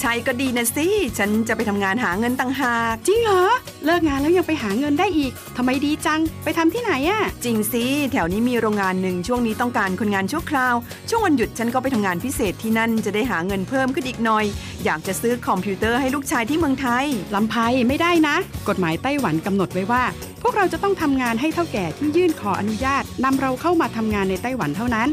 [0.00, 0.86] ใช่ก็ดีนะสิ
[1.18, 3.42] ฉันจะไปทำงานหาเงินต่างหาก จริงเหรอ
[3.84, 10.74] เลิกงานแล้วยังไปหาเงินได้อีกทำไมดีจัง ไปทำที่ไหนอะจริงสิ แถวนี้มีโรงงานหนึ่งช่วงนี้ต้องการคนงานชั่วคราว
[11.08, 14.44] ช่วงวันหยุดฉันก็ไปทำงานพิเศษที่นั่นจะได้หาเงินเพิ่มขึ้นอีกหน่อย
[14.84, 17.04] อยากจะซื้อคอมพิวเตอร์ให้ลูกชายที่เมืองไทย
[17.34, 17.54] ลำไพ
[17.88, 18.36] ไม่ได้นะ
[18.68, 20.04] กฎหมายไต้หวันกำหนดไว้ว่า
[20.42, 25.08] พวกเราจะต้องทำงานให้เท่าแก่ที่ยื่นขออนุญาตนำเราเข้ามาทำงานในไต้หวันเท่านั้น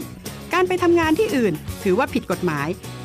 [0.54, 2.68] การไปทำงานที่อื่น ถือว่าผิดกฎหมาย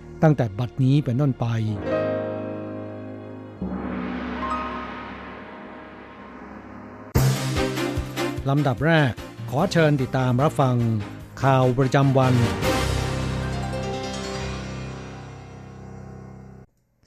[0.23, 1.45] ตั้งแต่บัดนี้เป็นต้นไป
[8.49, 9.11] ลำดับแรก
[9.49, 10.75] ขอเชิญติดตามรับฟัง
[11.43, 12.33] ข่าวประจำวัน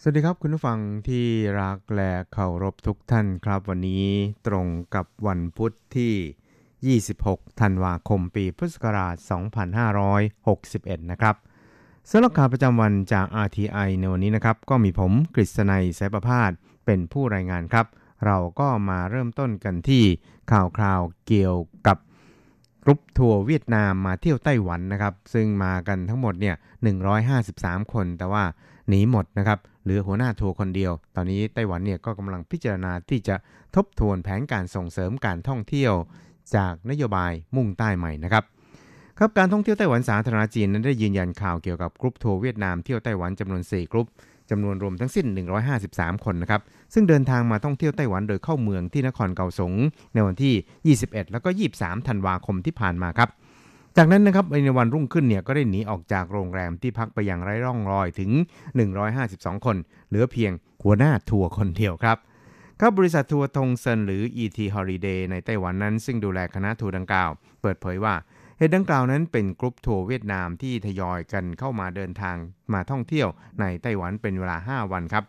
[0.01, 0.79] สวัสดีครับคุณผู้ฟัง
[1.09, 1.27] ที่
[1.61, 4.07] รักและเคารพทุกท่านครับ วันนี้
[4.47, 9.17] ตรงกับวันพุธที่ 26 ธันวาคม ปีพุทธศักราช
[10.49, 11.37] 2561 นะครับ
[12.11, 16.51] สำหรับข่าวประจำวันจาก RTI ในวันนี้นะครับ ก็มีผมกฤษณัยสายประพาส
[16.87, 17.87] เป็นผู้รายงานครับ
[18.27, 20.05] เราก็มาเริ่มต้นกันที่
[20.53, 21.57] ข่าวคราวเกี่ยว
[21.87, 21.97] กับ
[22.85, 26.57] กรุ๊ปทัวร์เวียดนามมาเที่ยวไต้หวันนะครับ ซึ่งมากันทั้งหมดเนี่ย
[27.25, 28.45] 153 คน แต่ว่า
[28.89, 33.37] หนีหมดนะครับ เหลือหัวหน้าทัวร์คนเดียว ตอนนี้ไต้หวันเนี่ยก็กำลังพิจารณาที่จะ
[33.77, 35.95] ทบทวนแผนการส่งเสริมการท่องเที่ยว
[36.57, 38.45] จากนโยบายมุ่งใต้ใหม่นะครับ
[39.19, 44.07] ครับการท่องเที่ยวไต้หวันสาธารณรัฐจีนนั้นได้ยืนยันข่าวเกี่ยวกับกรุ๊ปทัวร์เวียดนามเที่ยวไต้หวันจำนวน 4 กรุ๊ป
[44.51, 45.27] จำนวนรวมทั้งสิ้น
[45.77, 46.61] 153 คนนะครับ
[46.95, 49.73] ซึ่งเดินทางมาท่องเที่ยวไต้หวันโดยเข้าเมืองที่นครเกาสง
[50.15, 53.29] ในวันที่ 21 แล้วก็ 23 ธันวาคมที่ผ่านมาครับ
[53.97, 58.31] จากนั้นนะครับในวันรุ่งขึ้นเนี่ยก็ได้หนีออกจากโรงแรมที่พักไปอย่างไร้ร่องรอยถึง
[58.99, 59.77] 152 คน
[60.09, 60.53] เหลือเพียง
[60.85, 62.19] หัวหน้าทัวร์คนเดียวครับ
[62.81, 67.31] ครับบริษัททัวร์ทงเซินหรือ ET Holiday ในไต้หวันนั้น ซึ่งดูแลคณะทัวร์ดังกล่าว
[67.63, 68.15] เปิดเผยว่า
[68.59, 72.37] เหตุดังกล่าวนั้นเป็นกรุ๊ปทัวร์เวียดนามที่ทยอยกันเข้ามาเดินทาง
[72.73, 73.29] มาท่องเที่ยว
[73.61, 75.25] ในไต้หวันเป็นเวลา 5 วันครับ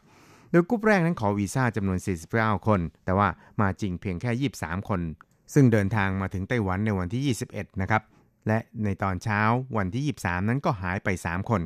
[0.52, 2.00] โดยกรุ๊ปแรกนั้นขอวีซ่าจำนวน
[2.32, 3.28] 49 คน แต่ว่า
[3.62, 5.02] มาจริงเพียงแค่ 23 คน
[5.54, 8.02] ซึ่งเดินทางมาถึงไต้หวันในวันที่ 21 นะครับ
[8.48, 9.42] และในตอนเช้า
[9.78, 11.62] วันที่ 23 นั้นก็หายไป 3 คน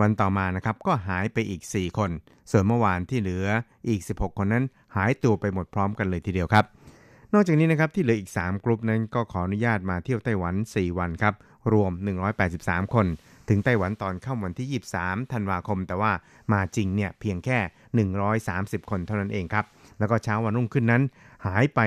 [0.00, 2.10] วันต่อมานะครับก็หายไปอีก 4 คน
[2.50, 3.46] ส่วนเมื่อวานที่เหลือ
[3.88, 4.64] อีก 16 คนนั้น
[4.96, 6.64] หายตัวไปหมดพร้อมกันเลยทีเดียวครับ
[7.34, 11.34] นอกจากนี้นะครับที่เหลืออีก 3 กลุ่มนั้นก็ขออนุญาตมาเที่ยวไต้หวัน 4 วันครับ
[11.72, 11.92] รวม
[12.42, 13.06] 183 คน
[13.48, 16.12] ถึงไต้หวันตอนค่ำวันที่ 23 ธันวาคม แต่ว่า
[16.52, 17.58] มาจริงเนี่ยเพียงแค่
[18.24, 19.64] 130 คนเท่านั้นเองครับ
[19.98, 21.02] แล้วก็เช้าวันรุ่งขึ้นนั้น
[21.46, 21.80] หายไป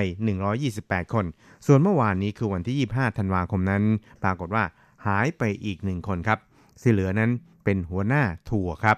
[0.54, 1.24] 128 คน
[1.66, 3.82] ส่วนเมื่อวานนี้คือวันที่ 25 ธันวาคมนั้น
[4.22, 4.64] ปรากฏว่า
[5.06, 6.38] หายไปอีกหนึ่งคนครับ
[6.82, 7.30] ที่เหลือนั้น
[7.64, 8.96] เป็นหัวหน้าทัวร์ครับ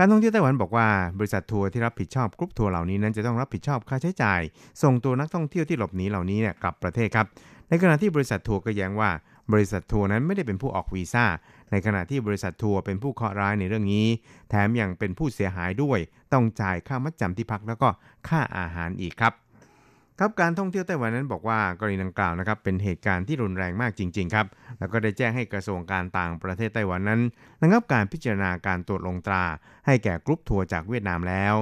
[0.00, 4.40] การท่องเที่ยวไต้หวันบอกว่าบริษัททัวร์ที่รับผิดชอบกรุ๊ปทัวร์เหล่านี้นั้นจะต้องรับผิดชอบค่าใช้จ่าย
[4.82, 7.26] ส่งตัวนักท่องเที่ยวที่หลบหนีเหล่านี้เนี่ยกลับประเทศครับ
[7.68, 9.10] ในขณะที่บริษัททัวร์ก็แย้งว่า
[9.52, 11.24] บริษัททัวร์นั้นไม่ได้เป็นผู้ออกวีซ่า
[11.70, 14.06] ในขณะที่บริษัททัวร์เป็นผู้เคราะห์ร้ายในเรื่องนี้
[14.48, 15.98] แถมยังเป็นผู้เสียหายด้วย
[16.32, 17.88] ต้องจ่ายค่ามัดจำที่พักแล้วก็
[18.28, 19.32] ค่าอาหารอีกครับ
[20.20, 24.46] ครับการท่องเที่ยวไต้หวันนั้นบอกว่ากรณีดังกล่าวนะครับเป็นเหตุการณ์ที่รุนแรงมากจริงๆครับ
[24.78, 27.20] แล้วก็ได้แจ้งให้กระทรวงการต่างประเทศไต้หวันนั้น
[27.62, 29.44] ระงับการพิจารณาการตรวจลงตรา
[29.86, 31.54] ให้แก่กรุ๊ปทัวร์จากเวียดนามแล้ว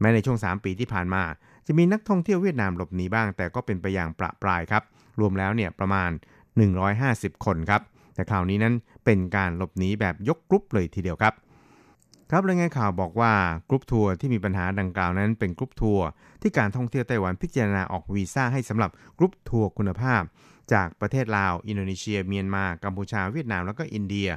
[0.00, 1.22] แม้ในช่วง 3 ปีที่ผ่านมา
[1.66, 4.82] จะมีนักท่องเที่ยวเวียดนามหลบหนีบ้าง แต่ก็เป็นไปอย่างประปรายครับ
[5.20, 6.10] รวมแล้วเนี่ยประมาณ
[6.78, 7.82] 150 คนครับ
[8.14, 8.74] แต่คราวนี้นั้น
[9.04, 11.34] เป็นการหลบหนีแบบยกกรุ๊ปเลยทีเดียวครับ
[12.32, 13.32] ครับรายงานข่าวบอกว่า
[13.68, 16.06] กรุ๊ปทัวร์ที่มีปัญหาดังกล่าวนั้นเป็นกรุ๊ปทัวร์
[16.42, 20.22] ที่การท่องเที่ยวไต้หวันพิจารณาออกวีซ่าให้สำหรับกรุ๊ปทัวร์คุณภาพ
[20.72, 24.28] จากประเทศลาว อินโดนีเซีย เมียนมา กัมพูชา เวียดนาม แล้วก็อินเดีย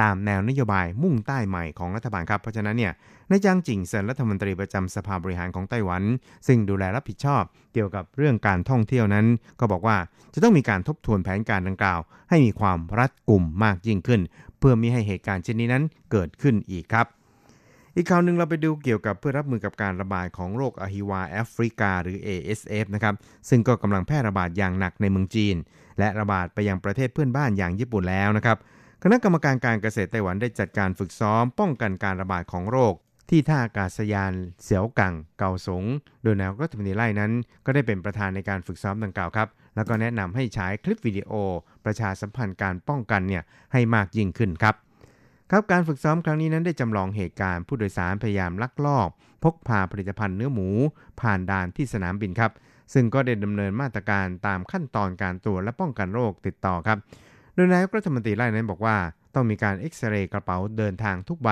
[0.00, 2.92] ตามแนวนโยบายมุ่งใต้ใหม่ของรัฐบาลครับ เพราะฉะนั้นเนี่ย
[3.30, 6.02] นายจางจิงเซินรัฐมนตรีประจำสภาบริหารของไต้หวัน
[6.46, 7.42] ซึ่งดูแลรับผิดชอบ
[7.72, 9.26] เกี่ยวกับเรื่องการท่องเที่ยวนั้น
[9.60, 9.96] ก็บอกว่า
[10.34, 14.20] จะต้องมีการทบทวนแผนการดังกล่าว ให้มีความรัดกุมมากยิ่งขึ้น
[14.58, 17.06] เพื่อมีให้เหตุการณ์เช่นนี้นั้นเกิดขึ้นอีกครับ
[18.00, 23.14] อีกข่าวหนึ่งเราไปดูเกี่ยวกับเพื่อรับมือกับการระบาดของโรคอหิวาแอฟริกาหรือ ASF นะครับ
[23.48, 25.56] ซึ่งก็กำลังแพร่ระบาดอย่างหนักในเมืองจีน
[25.98, 28.56] และระบาดไปยังประเทศเพื่อนบ้านอย่างญี่ปุ่นแล้วนะครับ
[29.02, 32.94] คณะกรรมการการเกษตรไต้หวันได้จัดการฝึกซ้อม ป้องกันการระบาดของโรค
[33.30, 34.32] ที่ท่าอากาศยาน
[34.62, 35.84] เสียวกังเกาสง
[36.22, 37.32] โดยนายรัฐมนตรีไล่นั้น
[37.66, 41.32] ก็ได้เป็นประธานในการฝึกซ้อมดังกล่าวครับ แล้วก็แนะนำให้ใช้คลิปวิดีโอ
[41.84, 43.42] ประชาสัมพันธ์การป้องกันเนี่ย
[43.72, 44.74] ให้มากยิ่งขึ้นครับ
[45.52, 49.08] ครับการฝึกซ้อมครั้งนี้นั้นได้จำลองเหตุการณ์ผู้โดยสารพยายามลักลอบ
[49.44, 50.68] พกพาผลิตภัณฑ์เนื้อหมู
[51.20, 52.52] ผ่านด่านที่สนามบินครับ
[52.94, 56.98] ซึ่งก็ได้ดำเนินมาตรการตามขั้นตอนการตรวจและป้องกันโรคติดต่อครับ
[57.54, 58.96] โดยนายกรัฐมนตรีไล่นั้นบอกว่า
[59.34, 61.50] ต้องมีการเอ็กซเรย์กระเป๋าเดินทางทุกใบ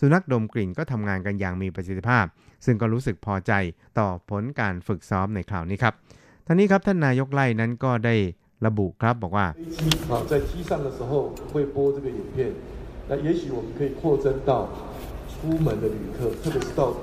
[0.00, 2.24] สุนัขดมกลิ่นก็ทำงานกันอย่างมีประสิทธิภาพ
[2.64, 3.52] ซึ่งก็รู้สึกพอใจ
[3.98, 5.94] ต่อผลการฝึกซ้อมในคราวนี้ครับ
[6.46, 8.14] ท่านี้ครับท่านนายกไล่นั้นก็ได้
[8.66, 9.46] ระบุครับบอกว่า
[13.09, 14.69] 在机上的时候会播这个影片那也许我们可以扩增到
[15.29, 16.93] 出门的旅客，特别是到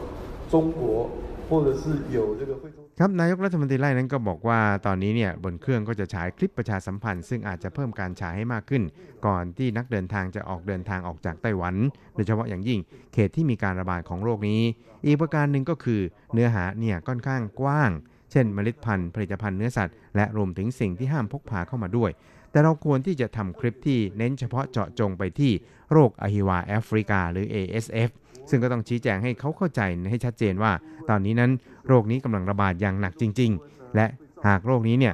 [0.49, 1.11] 中国
[1.49, 2.78] 或者是有这个非洲。
[2.99, 8.82] ครับนายกรัฐมนตรีไล่นั้นก็บอกว่าตอนนี้เนี่ยบนเครื่องก็จะฉายคลิปประชาสัมพันธ์ ซึ่งอาจจะเพิ่มการฉายให้มากขึ้น
[9.26, 11.75] ก่อนที่นักเดินทางจะออกเดินทางออกจากไต้หวัน
[12.14, 12.80] โดยเฉพาะอย่างยิ่ง
[13.12, 14.61] เขตที่มีการระบาดของโรคนี้
[15.06, 16.00] อีกประการหนึ่งก็คือ
[16.32, 17.90] เนื้อหาเนี่ยค่อนข้างกว้าง
[18.32, 22.11] เช่น เมล็ดพันธุ์ผลิตภัณฑ์เนื้อสัตว์และรวมถึงสิ่งที่ห้ามพกพาเข้ามาด้วย
[22.53, 25.51] แต่เราควรที่จะทำคลิปที่เน้นเฉพาะเจาะจงไปที่
[25.91, 28.10] โรคอหิวาแอฟริกาหรือ ASF
[28.50, 30.72] ซึ่งก็ต้องชี้แจงให้เขาเข้าใจให้ชัดเจนว่า
[31.10, 31.51] ตอนนี้นั้น
[31.88, 34.05] โรคนี้กำลังระบาดอย่างหนักจริง ๆ และ
[34.48, 35.13] หากโรคนี้เนี่ย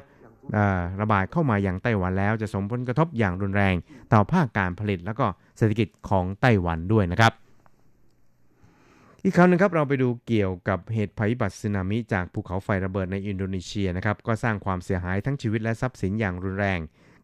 [1.02, 3.76] ระบาดเข้ามาอย่างไต้หวันแล้วจะส่งผลกระทบอย่างรุนแรง
[4.14, 5.26] ต่อภาคการผลิตแล้วก็
[5.58, 7.34] เศรษฐกิจของไต้หวันด้วยนะครับ
[9.24, 16.80] อีกข่าวนึงครับเราไปดูเกี่ยวกับเหตุภัยพิบัติสึนามิจากภูเขาไฟระเบิดในอินโดนีเซียนะครับก็สร้างความเสียหายทั้งชีวิตและทรัพย์สินอย่างรุนแรง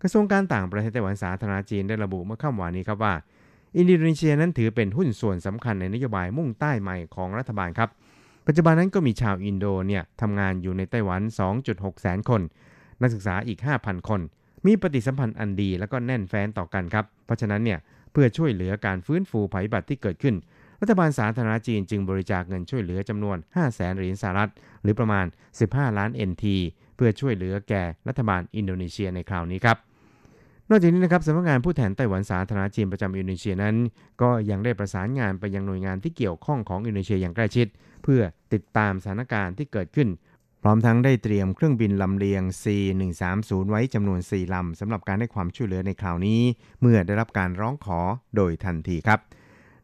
[0.05, 3.13] กระทรวงการต่างประเทศไต้หวันสาธารณรัฐจีนได้ระบุเมื่อค่ำวานนี้ครับว่า
[3.77, 7.89] อินโดนีเซียนั้นถือเป็นหุ้นส่วนสำคัญในนโยบายมุ่งใต้ใหม่ของรัฐบาลครับ
[8.47, 11.21] ปัจจุบันนั้นก็มีชาวอินโดเนี่ยทำงานอยู่ในไต้หวัน
[11.61, 12.41] 2.6 แสนคน
[13.01, 14.21] นักศึกษาอีก 5,000 คน
[14.65, 17.79] มีปฏิสัมพันธ์อันดีและก็แน่นแฟ้นต่อกันครับ เพราะฉะนั้นเนี่ย
[18.11, 20.35] เพื่อช่วยเหลือการฟื้นฟูภัยบัติที่เกิดขึ้น
[20.81, 25.25] รัรัฐบาลสาธารณจีนจึงบริจาคเงินช่วยเหลือจำนวน 5 0 0แสนเหรียญสหรัฐ หรือประมาณ
[25.61, 26.45] 15 ล้าน NT
[26.95, 29.77] เพื่อช่วยเหลือแก่รัฐบาลอินโดนีเซียในคราวนี้ครับ
[30.69, 33.75] นอกจากนี้นะครับสำนักงานผู้แทนไต้หวันสาธารณจีนประจำอินโดนีเซียนั้น
[34.21, 37.67] ก็ยังได้ประสานงานไปยังหน่วยงานที่เกี่ยวข้องของอินโดนีเซียอย่างใกล้ชิด
[38.03, 38.21] เพื่อ
[38.53, 40.09] ติดตามสถานการณ์ที่เกิดขึ้น
[40.63, 46.41] พร้อมทั้งได้เตรียมเครื่องบินลำเลียง C130 ไว้จำนวน 4 ลำสำหรับการให้ความช่วยเหลือในคราวนี้
[46.81, 47.99] เมื่อได้รับการร้องขอ
[48.35, 49.19] โดยทันทีครับ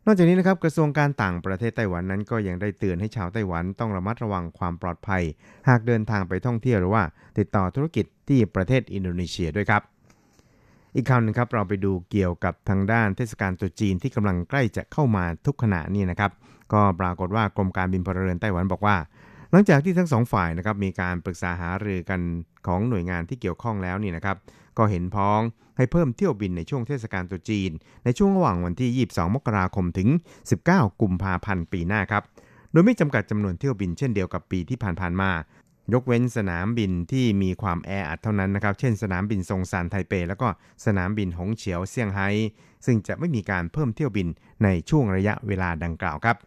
[0.06, 5.24] นอกจากนี้นะครับกระทรวงการต่างประเทศไต้หวันนั้นก็ยังได้เตือนให้ชาวไต้หวันต้องระมัดระวังความปลอดภัย
[5.70, 7.04] หากเดินทางไปท่องเที่ยวหรือว่า
[7.38, 9.82] ติดต่อธุรกิจที่ประเทศอินโดนีเซียด้วยครับ
[10.96, 16.32] อีกคราวหนึงครับเราไปดูเกี่ยวกับทางด้านเทศกาลตรุษจีนที่กำลังใกล้จะเข้ามาทุกขณะนี้นะครับ
[16.74, 18.96] ก็ปรากฏว่ากรมการบินพลเรือนไต้หวันบอกว่า
[19.52, 22.22] หลังจากที่ทั้งสองฝ่ายนะครับมีการปรึกษาหารือกัน
[22.68, 24.38] ของหน่วยงานที่เกี่ยวข้องแล้วนี่นะครับ
[24.78, 25.40] ก็เห็นพ้อง
[25.78, 27.72] ให้เพิ่มเที่ยวบินในช่วงเทศกาลตรุษจีน
[28.06, 30.10] ในช่วงระหว่างวันที่ 22 มกราคมถึง
[30.56, 32.24] 19 กุมภาพันธ์ปีหน้าครับ
[32.72, 35.32] โดยไม่จำกัดจำนวนเที่ยวบินเช่นเดียวกับปีที่ผ่านๆมา
[35.94, 40.48] ยกเว้นสนามบินที่มีความแออัดเท่านั้นนะครับ เช่นสนามบินซงซานไทเป แล้วก็
[40.86, 42.28] สนามบินหงเฉียวเซี่ยงไฮ้
[42.86, 44.28] ซึ่งจะไม่มีการเพิ่มเที่ยวบิน
[44.64, 46.38] ในช่วงระยะเวลาดังกล่าวครับ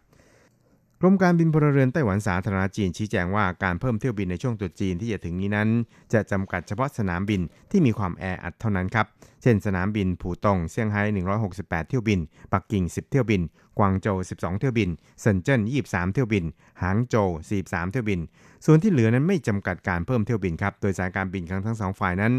[1.01, 5.69] กรมการบินพลเรือนไต้หวันสาธารณรัฐจีนชี้แจงว่าการเพิ่มเที่ยวบินในช่วงตรุษจีนที่จะถึงนี้นั้น
[6.13, 9.07] จะจำกัดเฉพาะสนามบินที่มีความแออัดเท่านั้นครับ
[9.41, 11.01] เช่น สนามบินผู่ตงเซี่ยงไฮ้
[11.45, 12.19] 168 เที่ยวบิน
[12.53, 13.41] ปักกิ่ง 10 เที่ยวบิน
[13.79, 14.89] กวางโจว 12 เที่ยวบิน
[15.21, 16.45] เซินเจิ้น 23 เที่ยวบิน
[16.81, 18.19] หางโจว 43 เที่ยวบิน
[18.65, 22.33] ส่วนที่เหลือนั้นไม่จำกัดการเพิ่มเที่ยวบินครับ โดยสายการบินทั้งสองฝ่ายนั้น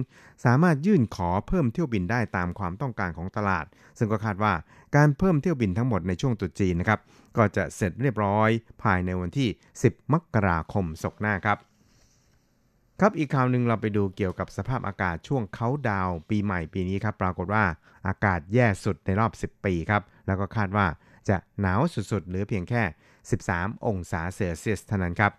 [0.45, 3.65] สามารถยื่นขอเพิ่มเที่ยวบินได้ตามความต้องการของตลาด
[3.99, 4.53] ซึ่งก็คาดว่า
[4.97, 7.01] การเพิ่มเที่ยวบินทั้งหมดในช่วงตรุษจีนนะครับ
[7.37, 8.51] ก็จะเสร็จเรียบร้อย
[8.83, 9.49] ภายในวันที่
[9.83, 11.59] 10 มกราคมศกหน้าครับ
[13.01, 17.65] ครับอีกข่าวหนึ่งเราไปดูเกี่ยวกับสภาพอากาศช่วงเขาดาวปีใหม่ปีนี้ครับ ปรากฏว่า
[18.07, 20.87] อากาศแย่สุดในรอบ 10 ปีครับ แล้วก็คาดว่า
[21.29, 22.83] จะหนาวสุดๆเหลือเพียงแค่
[23.35, 25.33] 13 องศาเซลเซียสเท่านั้นครับ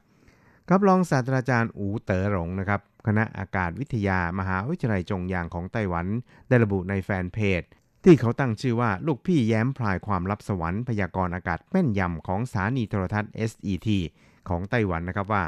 [0.70, 6.06] ครับรองศาสตราจารย์อูเต๋อหลงนะครับคณะอากาศวิทยามหาวิทยาลัยจงยางของไต้หวัน
[6.48, 7.62] ได้ระบุในแฟนเพจ
[8.04, 13.90] ที่เขาตั้งชื่อว่าลูกพี่แย้มพลายความลับสวรรค์พยากรณ์อากาศแม่นยำของสถานีโทรทัศน์ SET
[14.50, 15.44] ของไต้หวันนะครับว่า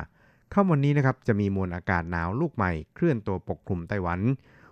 [0.54, 4.20] ค่ำวันนี้นะครับจะมีมวลอากาศหนาวลูกใหม่เคลื่อนตัวปกคลุมไต้หวัน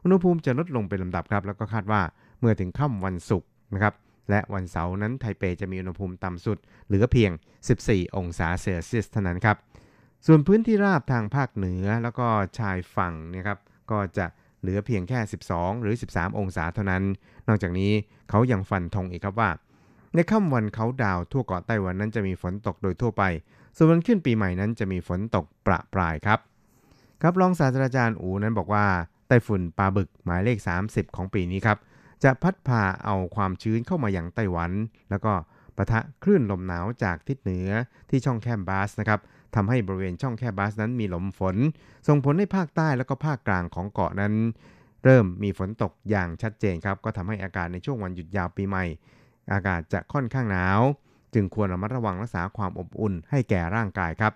[0.04, 2.02] อุณหภูมิจะลดลงเป็นลำดับครับ แล้วก็คาดว่า
[2.40, 3.94] เมื่อถึงค่ำวันศุกร์นะครับ
[4.30, 7.32] และวันเสาร์นั้นไทเปจะมีอุณหภูมิต่ำสุด เหลือเพียง
[7.74, 9.58] 14 องศาเซลเซียสเท่านั้นครับ
[10.30, 12.28] ส่วนพื้นที่ราบทางภาคเหนือแล้วก็
[12.60, 13.60] ชายฝั่งนี่ยครับ
[13.92, 14.26] ก็จะ
[14.62, 15.20] เหลือเพียงแค่
[15.50, 17.04] 12 หรือ 13 องศาเท่านั้น
[17.48, 17.92] นอกจากนี้
[18.30, 19.50] เขายังฟันธงอีกครับว่า
[20.14, 23.24] ในค่ำวันเขาดาวทั่วเกาะไต้หวันนั้นจะมีฝนตกโดยทั่วไป
[23.76, 26.40] ส่วนวันขึ้นปีใหม่นั้นจะมีฝนตกประปรายครับ
[27.22, 28.86] ครับรองศาสตราจารย์อูนั้นบอกว่า
[29.28, 30.58] ไต้ฝุ่นปลาบึกหมายเลข
[30.88, 31.78] 30 ของปีนี้ครับ
[32.24, 34.72] จะพัดพาเอาความชื้นเข้ามาอย่างไต้หวัน
[35.10, 35.34] แล้วก็
[35.76, 37.70] ปะทะคลื่นลมหนาวจากทิศเหนือ
[38.10, 39.20] ที่ช่องแคบบาสนะครับ
[39.56, 41.56] ทำให้บริเวณช่องแคบบาสนั้นมีหลมฝน
[42.08, 44.34] ส่งผลให้ภาคใต้แล้วก็ภาคกลางของเกาะนั้น
[45.04, 48.86] เริ่มมีฝนตกอย่างชัดเจนครับ ก็ทำให้อากาศในช่วงวันหยุดยาวปีใหม่
[49.54, 50.82] อากาศจะค่อนข้างหนาว
[51.34, 54.34] จึงควรระมัดระวังรักษาความอบอุ่นให้แก่ร่างกายครับ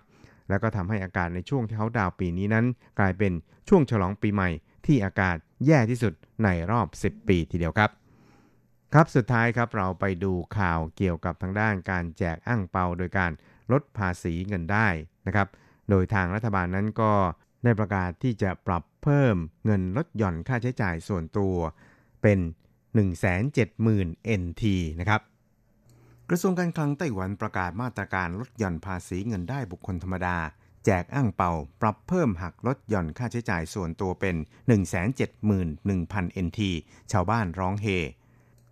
[0.50, 2.65] แล้วก็ทำให้อากาศในช่วงที่เขาดาวปีนี้นั้น
[3.00, 3.34] กลายเป็น
[3.70, 4.50] ช่วงฉลองปีใหม่
[4.86, 6.13] ที่อากาศแย่ที่สุด
[6.44, 7.89] ในรอบ 10 ปีทีเดียวครับ
[8.94, 13.32] ครับ สุดท้ายครับเราไปดูข่าวเกี่ยวกับทางด้านการแจกอ่างเปาโดยการ
[13.72, 14.88] ลดภาษีเงินได้
[15.28, 15.48] นะครับ
[15.90, 17.13] โดยทางรัฐบาลนั้นก็
[17.63, 19.36] ได้ประกาศที่จะปรับเพิ่ม
[19.66, 21.56] เงินลดหย่อนค่าใช้จ่ายส่วนตัว
[22.22, 22.40] เป็น
[23.20, 24.63] 170,000 NT
[25.00, 25.22] นะครับ
[26.30, 30.38] กระทรวงการคลังไต้หวันประกาศมาตรการลดหย่อนภาษีเงินได้บุคคลธรรมดา
[30.86, 31.51] แจกอ่างเป่า
[31.82, 34.36] ปรับเพิ่มหักลดหย่อนค่าใช้จ่ายส่วนตัวเป็น
[35.36, 36.60] 171,000 NT
[37.12, 37.88] ชาวบ้านร้องเฮ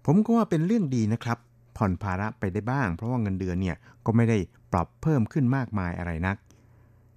[0.06, 1.38] ผมก็ว่าเป็นเรื่องดีนะครับ
[1.80, 4.38] ผ่อนภาระไปได้บ้าง เพราะว่าเงินเดือนเนี่ยก็ไม่ได้
[4.74, 6.38] ปรับเพิ่มขึ้นมากมายอะไรนัก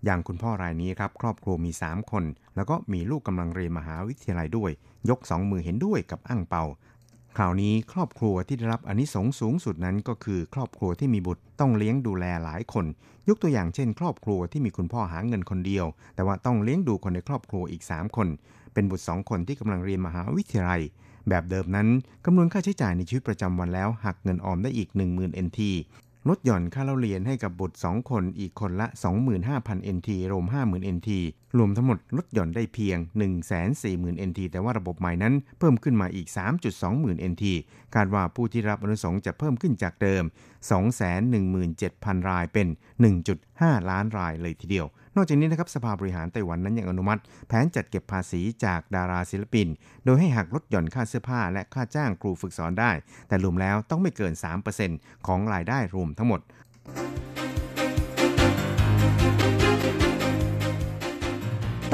[0.05, 2.25] อย่างคุณพ่อรายนี้ครับครอบครัวมี 3 คน
[2.57, 4.71] แล้วก็มีลูกกำลังเรียนมหาวิทยาลัยด้วย
[5.09, 6.65] ยก 2 มือเห็นด้วยกับอ่างเปา
[7.37, 12.87] คราวนี้ครอบครัวที่ได้รับอนนิสงส์สูงสุดนั้นก็คือ ครอบครัวที่มีบุตรต้องเลี้ยงดูแลหลายคน
[13.29, 18.29] ยกตัวอย่างเช่น ครอบครัวที่มีคุณพ่อหาเงินคนเดียว แต่ว่าต้องเลี้ยงดูคนในครอบครัวอีก 3 คน
[18.75, 20.83] เป็นบุตร 2 คนที่กำลังเรียนมหาวิทยาลัย
[21.29, 21.89] แบบเดิมนั้น
[22.25, 25.61] คำนวณค่าใช้จ่ายในชีวิตประจำวันแล้ว หักเงินออมได้อีก 10,000 NT
[26.29, 28.87] ลดหย่อนค่าเล่าเรียนให้กับบุตร 2 คนอีกคนละ
[29.41, 31.11] 25,000 NT รวม 50,000 NT
[31.59, 32.99] รวมทั้งหมดลดหย่อนได้เพียง
[33.63, 36.27] 140,000 NT แต่ว่าระบบใหม่นั้นเพิ่มขึ้นมาอีก
[36.79, 37.45] 3.20,000 NT
[37.95, 40.23] คาดว่าผู้ที่รับอนุสงส์จะเพิ่มขึ้นจากเดิม
[41.47, 42.67] 217,000 รายเป็น
[43.29, 49.69] 1.5 ล้านรายเลยทีเดียวนอกจากนี้นะครับสภาบริหารไต้หวันนั้นยังอนุมัติ แผนจัดเก็บภาษีจากดาราศิลปิน
[50.05, 52.91] โดยให้หักลดหย่อนค่าเสื้อผ้าและค่าจ้างครูฝึกสอนได้
[53.29, 54.33] แต่รวมแล้วต้องไม่เกิน
[54.81, 56.41] 3%ของรายได้รวมทั้งหมด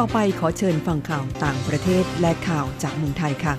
[0.02, 3.54] ต่อไปขอเชิญฟังข่าวต่างประเทศและข่าวจากเมืองไทยค่ะ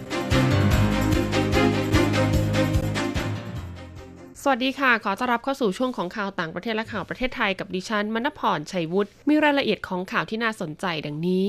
[4.41, 11.46] สวัสดีค่ะ ขอต้อนรับเข้าสู่ช่วงของข่าวต่างประเทศและข่าวประเทศไทยกับดิฉันมณพรชัยวุฒิมีรายละเอียดของข่าวที่น่าสนใจดังนี้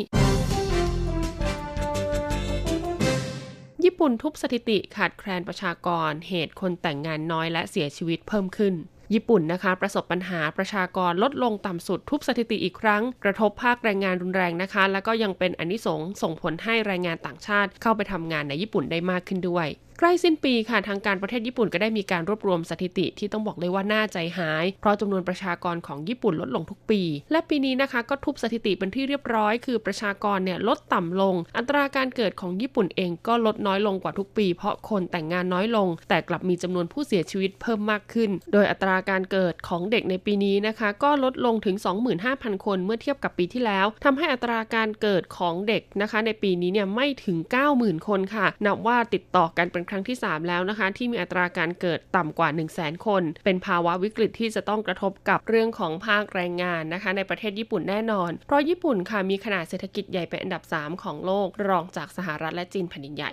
[3.84, 8.74] ญี่ปุ่นทุบสถิติขาดแคลนประชากร เหตุคนแต่งงานน้อยและเสียชีวิตเพิ่มขึ้น
[9.14, 19.66] ญี่ปุ่นนะคะ ประสบปัญหาประชากรลดลงต่ำสุดทุบสถิติอีกครั้ง กระทบภาคแรงงานรุนแรงนะคะ แล้วก็ยังเป็นอนิสงส์ส่งผลให้แรงงานต่างชาติเข้าไปทำงานในญี่ปุ่นได้มากขึ้นด้วย
[20.02, 27.02] ใกล้สิ้นปีค่ะทางการประเทศญี่ปุ่นก็ได้มีการรวบรวมสถิติที่ต้องบอกเลยว่าน่าใจหาย เพราะจำนวนประชากรของญี่ปุ่นลดลงทุกปี
[27.32, 41.76] และปีนี้นะคะก็ทุบสถิติเป็นที่เรียบร้อย คือประชากรเนี่ยลดต่ำลง อัตราการเกิดของญี่ปุ่นเองก็ลดน้อยลงกว่าทุกปี เพราะคนแต่งงานน้อยลง แต่กลับมีจำนวนผู้เสียชีวิตเพิ่มมากขึ้น โดยอัตราการเกิดของเด็กในปีนี้นะคะ ก็ลดลงถึง
[42.20, 47.38] 25,000 คนเมื่อเทียบกับปีที่แล้วทำให้อัตราการเกิดของเด็กนะคะ ในปีนี้เนี่ยไม่ถึง
[47.72, 58.30] 90,000 คนค่ะ นับว่าติดต่อกันเป็นครั้งที่ 3 แล้วนะคะ ที่มีอัตราการเกิดต่ำกว่า 1 0 0 0 0 0 คน เป็นภาวะวิกฤตที่จะต้องกระทบกับเรื่องของภาคแรงงานนะคะ ในประเทศญี่ปุ่นแน่นอน
[58.46, 63.30] เพราะญี่ปุ่นค่ะมีขนาดเศรษฐกิจใหญ่เป็นอันดับ 3 ของโลกรองจากสหรัฐและจีนแผ่นดินใหญ่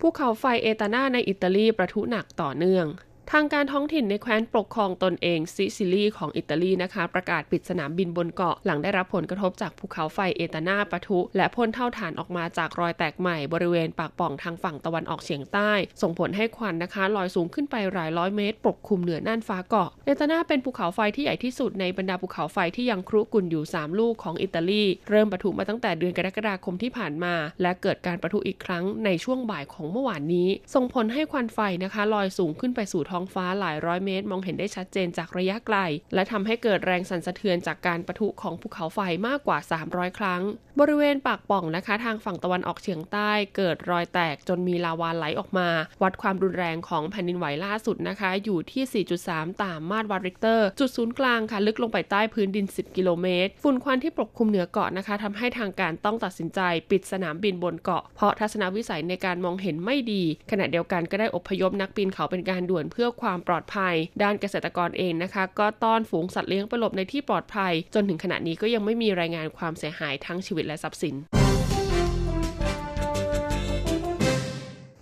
[0.00, 2.86] ภูเขาไฟเอตานาในอิตาลีประทุหนักต่อเนื่อง
[3.32, 15.70] ทางการท้องถิ่นในแคว้นปกครองตนเองซิซิลีของอิตาลีนะคะ ประกาศปิดสนามบินบนเกาะหลังได้รับผลกระทบจากภูเขาไฟเอตานาปะทุ และพ่นเท่าฐานออกมาจากรอยแตกใหม่บริเวณปากป่องทางฝั่งตะวันออกเฉียงใต้
[16.02, 35.78] ส่งผลให้ควันนะคะ ลอยสูงขึ้นไปหลายร้อยเมตร ปกคลุมเหนือน่านฟ้าเกาะเอตานาเป็นภูเขาไฟที่ใหญ่ที่สุดในบรรดาภูเขาไฟที่ยังครุกุ่นอยู่ 3 ลูกของอิตาลีเริ่มปะทุมาตั้งแต่เดือนกรกฎาคมที่ผ่านมา และเกิดการปะทุอีกครั้งในช่วงบ่ายของเมื่อวานนี้ ส่งผลให้ควันไฟนะคะ ลอยสูงขึ้นไปสู่ทท้องฟ้าหลายร้อยเมตร มองเห็นได้ชัดเจนจากระยะไกล
[36.14, 40.42] และทำให้เกิดแรงสั่นสะเทือนจากการปะทุของภูเขาไฟมากกว่า 300 ครั้ง
[40.80, 45.68] บริเวณปากป่องนะคะ ทางฝั่งตะวันออกเฉียงใต้ เกิดรอยแตกจนมีลาวาไหลออกมา
[46.02, 71.14] วัดความรุนแรงของแผ่นดินไหวล่าสุดนะคะ อยู่ที่ 4.3 ตามมาตรวัดริกเตอร์ จุดศูนย์กลางค่ะ ลึกลงไปใต้พื้นดิน 10 กิโลเมตร ฝุ่นควันที่ปกคลุมเหนือเกาะนะคะทำให้ทางการต้องตัดสินใจปิดสนามบินบนเกาะ เพราะทัศนวิสัยในการมองเห็นไม่ดี ขณะเดียวกันก็ได้อพยพนักปีนเขาเป็นการด่วนเพื่อความปลอดภัย ด้านเกษตรกรเองนะคะ ก็ต้อนฝูงสัตว์เลี้ยงไปหลบในที่ปลอดภัย จนถึงขณะนี้ก็ยังไม่มีรายงานความเสียหายทั้งชีวิตและทรัพย์สิน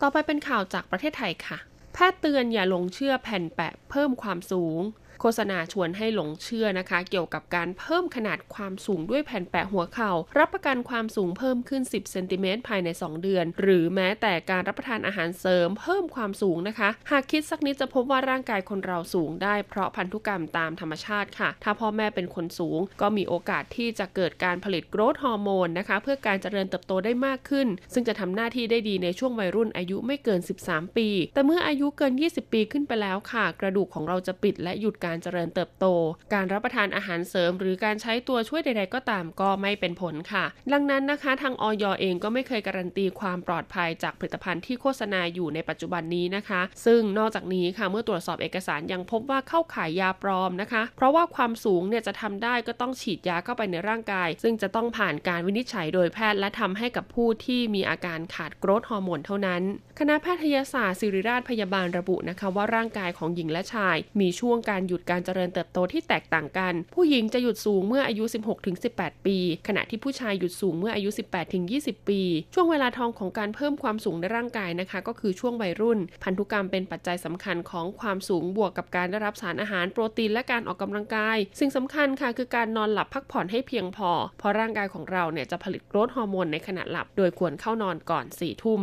[0.00, 1.58] ต่อไปเป็นข่าวจากประเทศไทยค่ะ
[1.92, 4.80] แพทย์เตือนอย่าลงเชื่อแผ่นแปะเพิ่มความสูง
[5.24, 32.12] โฆษณาชวนให้หลงเชื่อนะคะ เกี่ยวกับการเพิ่มขนาดความสูงด้วยแผ่นแปะหัวเข่ารับประกันความสูงเพิ่มขึ้น 10 เซนติเมตรภายใน 2 เดือน หรือแม้แต่การรับประทานอาหารเสริมเพิ่มความสูงนะคะ หากคิดสักนิดจะพบว่าร่างกายคนเราสูงได้เพราะพันธุกรรมตามธรรมชาติค่ะ ถ้าพ่อแม่เป็นคนสูง ก็มีโอกาสที่จะเกิดการผลิตโกรทฮอร์โมนนะคะ เพื่อการเจริญเติบโตได้มากขึ้น ซึ่งจะทำหน้าที่ได้ดีในช่วงวัยรุ่นอายุไม่เกิน 13 ปี แต่เมื่ออายุเกิน
[32.34, 35.86] 20 ปีขึ้นไปแล้วค่ะ กระดูกของเราจะปิดและหยุดการการเจริญเติบโต
[36.34, 59.62] การรับประทานอาหารเสริม หรือการใช้ตัวช่วยใด ๆ ก็ตามก็ไม่เป็นผลค่ะ ดังนั้นนะคะ ทางออยเองก็ไม่เคยการันตีความปลอดภัยจากผลิตภัณฑ์ที่โฆษณาอยู่ในปัจจุบันนี้นะคะ ซึ่งนอกจากนี้ค่ะเมื่อตรวจสอบเอกสารยังพบว่าเข้าขายยาปลอมนะคะ เพราะว่าความสูงเนี่ยจะทำได้ก็ต้องฉีดยาเข้าไปในร่างกาย ซึ่งจะต้องผ่านการวินิจฉัยโดยแพทย์ และทำให้กับผู้ที่มีอาการขาดกรทฮอร์โมนเท่านั้น
[59.98, 68.24] คณะแพทยศาสตร์ศิริราชพยาบาลระบุนะคะ ว่าร่างกายของหญิงและชาย มีช่วงการหยุดการเจริญเติบโตที่แตกต่างกัน ผู้หญิงจะหยุดสูงเมื่ออายุ
[68.74, 69.36] 16-18 ปี
[69.68, 71.10] ขณะที่ผู้ชายหยุดสูงเมื่ออายุ
[71.58, 72.20] 18-20 ปี
[72.54, 88.82] ช่วงเวลาทองของการเพิ่มความสูงในร่างกายนะคะ ก็คือช่วงวัยรุ่น พันธุกรรมเป็นปัจจัยสำคัญของความสูงบวกกับการได้รับสารอาหารโปรตีนและการออกกำลังกาย สิ่งสำคัญค่ะคือการนอนหลับพักผ่อนให้เพียงพอ เพราะร่างกายของเราเนี่ยจะผลิตโกรทฮอร์โมนในขณะหลับ โดยควรเข้านอนก่อน4ทุ่ม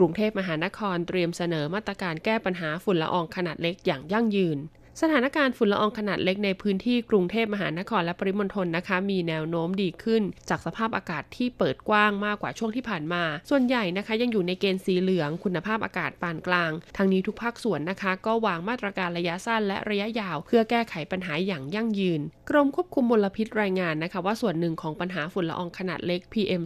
[0.00, 4.58] กรุงเทพมหานครเตรียมเสนอมาตรการแก้ปัญหาฝุ่นละอองขนาดเล็กอย่างยั่งยืน
[5.02, 26.62] สถานการณ์ฝุ่นละอองขนาดเล็กในพื้นที่กรุงเทพมหานครและปริมณฑลนะคะ มีแนวโน้มดีขึ้น จากสภาพอากาศที่เปิดกว้างมากกว่าช่วงที่ผ่านมา ส่วนใหญ่นะคะ ยังอยู่ในเกณฑ์สีเหลืองคุณภาพอากาศปานกลาง ทั้งนี้ทุกภาคส่วนนะคะ ก็วางมาตรการระยะสั้นและระยะยาว เพื่อแก้ไขปัญหาอย่างยั่งยืน กรมควบคุมมลพิษรายงานนะคะว่าส่วนหนึ่งของปัญหาฝุ่นละอองขนาดเล็ก PM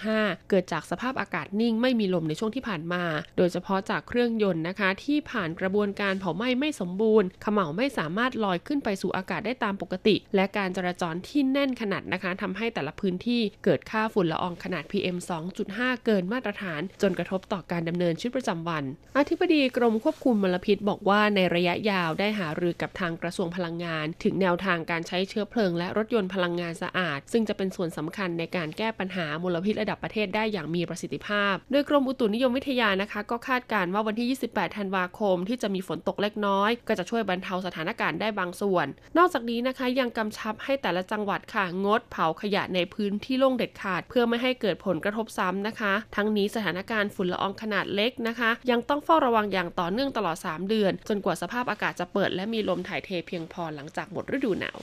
[0.00, 3.04] 2.5 เกิดจากสภาพอากาศนิ่งไม่มีลมในช่วงที่ผ่านมา
[3.36, 15.16] โดยเฉพาะจากเครื่องยนต์นะคะ ที่ผ่านกระบวนการเผาไหม้ไม่สมบูรณ์ขม่าไม่สามารถลอยขึ้นไปสู่อากาศได้ตามปกติ และการจราจรที่แน่นขนาดนะคะทำให้แต่ละพื้นที่เกิดค่าฝุ่นละอองขนาด PM
[15.60, 18.84] 2.5 เกินมาตรฐาน จนกระทบต่อการดำเนินชีวิตประจำวัน
[19.18, 38.86] อธิบดีกรมควบคุมมลพิษบอกว่าในระยะยาวได้หารือกับทางกระทรวงพลังงาน ถึงแนวทางการใช้เชื้อเพลิงและรถยนต์พลังงานสะอาด ซึ่งจะเป็นส่วนสำคัญในการแก้ปัญหามลพิษระดับประเทศได้อย่างมีประสิทธิภาพ โดยกรมอุตุนิยมวิทยานะคะ ก็คาดการณ์ว่าวันที่ 28 ธันวาคม ที่จะมีฝนตกเล็กน้อย ก็จะช่วยบรรเทาสถานการณ์ได้บางส่วน
[39.18, 54.78] นอกจากนี้นะคะยังกำชับให้แต่ละจังหวัดค่ะงดเผาขยะในพื้นที่โล่งเด็ดขาด เพื่อไม่ให้เกิดผลกระทบซ้ำนะคะ ทั้งนี้สถานการณ์ฝุ่นละอองขนาดเล็กนะคะ ยังต้องเฝ้าระวังอย่างต่อเนื่องตลอด 3 เดือน จนกว่าสภาพอากาศจะเปิด และมีลมถ่ายเทเพียงพอหลังจากหมดฤดูหนาว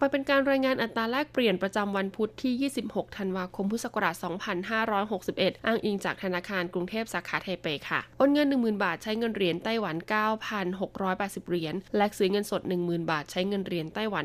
[0.00, 4.14] ไปเป็นการรายงานอัตราแลกเปลี่ยนประจำวันพุธที่ 26 ธันวาคม พุทธศักราช
[4.70, 9.96] 2561 อ้างอิงจากธนาคารกรุงเทพสาขาไทเปค่ะ โอนเงิน 10,000 บาทใช้เงินเหรียญไต้หวัน
[10.72, 14.24] 9,680 เหรียญ แลกซื้อเงินสด 10,000 บาทใช้เงินเหรียญไต้หวัน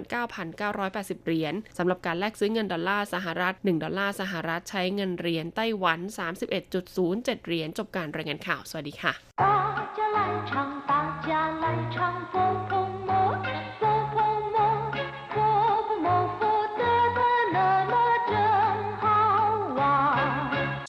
[0.64, 6.00] 9,980 เหรียญสำหรับการแลกซื้อเงินดอลลาร์สหรัฐ 1 ดอลลาร์สหรัฐใช้เงินเหรียญไต้หวัน
[6.74, 9.14] 31.07 เหรียญจบการรายงานข่าว สวัสดีค่ะ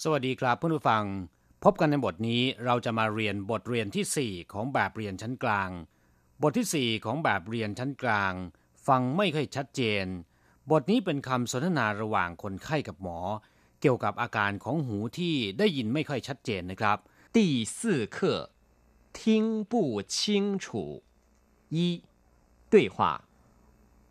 [0.04, 1.04] สวัสดีครับเพื่อนผู้ฟัง
[1.64, 5.70] พบกันในบทนี้เราจะมาเรียนบทเรียนที่ 4 ของแบบเรียนชั้นกลาง
[6.42, 8.34] บทที่ 4 ของแบบเรียนชั้นกลาง
[8.88, 10.06] ฟังไม่ค่อยชัดเจน
[10.72, 13.20] บทนี้เป็นคำสนทนาระหว่างคนไข้กับหมอ
[13.82, 16.98] เกี่ยวกับอาการของหูที่ได้ยินไม่ค่อยชัดเจนนะครับ
[17.36, 17.38] 第
[17.76, 17.78] 四
[18.16, 18.18] 课
[19.18, 19.20] 听
[19.72, 19.74] 不
[20.16, 20.16] 清
[20.64, 20.66] 楚
[21.76, 21.78] 一
[22.72, 22.98] 对话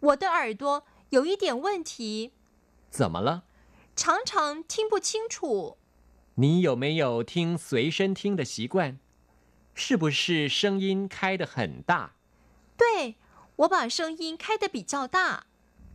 [0.07, 2.33] 我的耳朵有一点问题，
[2.91, 3.43] 怎么了？
[3.97, 5.77] 常常听不清楚。
[6.37, 8.99] 你有没有听随身听的习惯？
[9.75, 12.11] 是不是声音开得很大？
[12.77, 13.17] 对，
[13.57, 15.47] 我把声音开得比较大。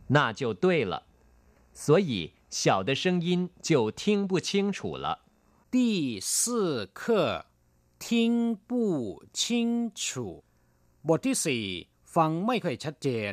[0.08, 1.04] 那就对了，
[1.72, 5.20] 所以小的声音就听不清楚了。
[5.70, 7.46] 第四课
[7.98, 10.44] 听不清楚
[11.06, 11.64] บทที่สี่
[12.14, 13.32] ฟังไม่ค่อยชัดเจน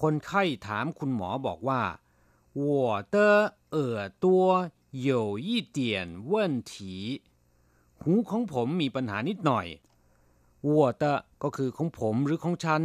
[0.00, 1.82] คนไข้ถามคุณหมอบอกว่า
[2.52, 3.16] 我的
[3.76, 4.26] 耳朵
[5.08, 5.10] 有
[5.46, 5.78] 一点
[6.32, 6.32] 问
[6.70, 6.72] 题
[8.02, 9.66] หูของผมมีปัญหานิดหน่อย
[10.76, 11.04] 我的
[11.42, 12.82] ก็คือของผมหรือของฉัน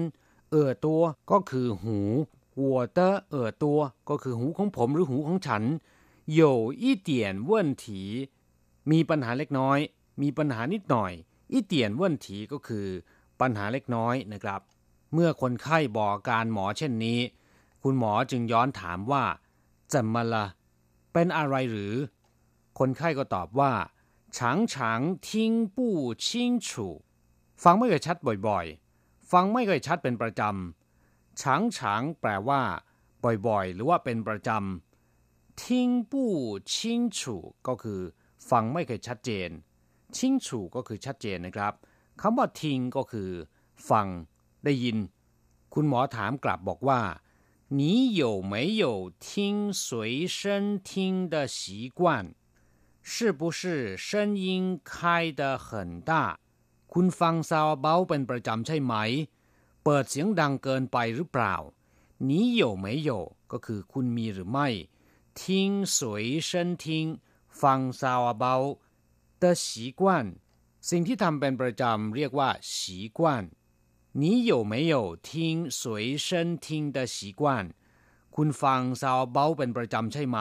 [0.50, 1.98] เออตัวก็คือหู
[2.62, 2.64] 我
[2.98, 3.00] 的
[3.34, 3.66] 耳朵
[4.10, 5.64] ก็คือหูของผมหรือหูของฉัน
[6.40, 6.42] 有
[6.84, 7.12] 一点
[7.50, 7.52] 问
[7.84, 7.86] 题
[8.92, 9.80] มีปัญหาเล็กน้อย
[10.22, 11.12] มีปัญหานิดหน่อย
[11.52, 12.88] อีเตียนว่นถีก็คือ
[13.40, 14.62] ปัญหาเล็กน้อยนะครับ
[15.14, 17.20] เมื่อคนไข้บอกการหมอเช่นนี้
[17.84, 19.24] คุณหมอจึงย้อนถามว่า
[19.94, 20.46] จะมาละ
[21.19, 21.95] เป็นอะไรหรือ
[22.79, 23.73] คนไข้ก็ตอบว่า
[24.39, 26.89] ฉางฉางทิ้งปู้ชิงฉู
[27.63, 28.17] ฟังไม่ค่อยชัด
[28.49, 32.61] บ่อยๆ ฟังไม่ค่อยชัดเป็นประจำฉางฉางแปลว่า
[33.47, 36.33] บ่อยๆ หรือว่าเป็นประจำทิ้งปู้
[36.75, 37.37] ชิงฉู
[37.69, 38.01] ก็คือ
[38.51, 39.49] ฟังไม่เคยชัดเจน
[40.17, 41.73] ชิงฉูก็คือชัดเจนนะครับ
[42.21, 43.31] คำว่าทิ้งก็คือ
[43.91, 44.07] ฟัง
[44.65, 44.97] ได้ยิน
[45.75, 47.01] คุณหมอถามกลับบอกว่า
[47.80, 52.36] 你有没有听随身听的习惯
[53.02, 56.38] 是不是声音开得很大
[56.94, 58.94] คุณฟังซาวเบาเป็นประจำใช่ไหม
[59.84, 61.56] เปิดเสียงดังเกินไปหรือเปล่า
[62.30, 63.12] 你有没有
[63.52, 64.68] ก็คือคุณมีหรือไม่
[65.40, 65.42] 听
[65.96, 65.98] 随
[66.50, 66.52] 身
[66.84, 66.86] 听
[67.62, 68.54] ฟังซาวเบา
[69.42, 69.66] 的习
[70.00, 70.02] 惯
[70.90, 72.76] สิ่งที่ทำเป็นประจำเรียกว่า习
[73.18, 73.20] 惯
[74.16, 77.74] 你有没有听随身听的习惯
[78.36, 80.38] คุณฟังซาวเบาเป็นประจำใช่ไหม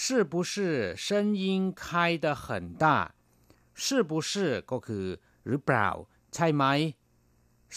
[0.00, 3.14] 是不是声音开得很大
[3.82, 5.06] 是不是ก็คือ
[5.46, 5.88] หรือเปล่า
[6.34, 6.64] ใช่ไหม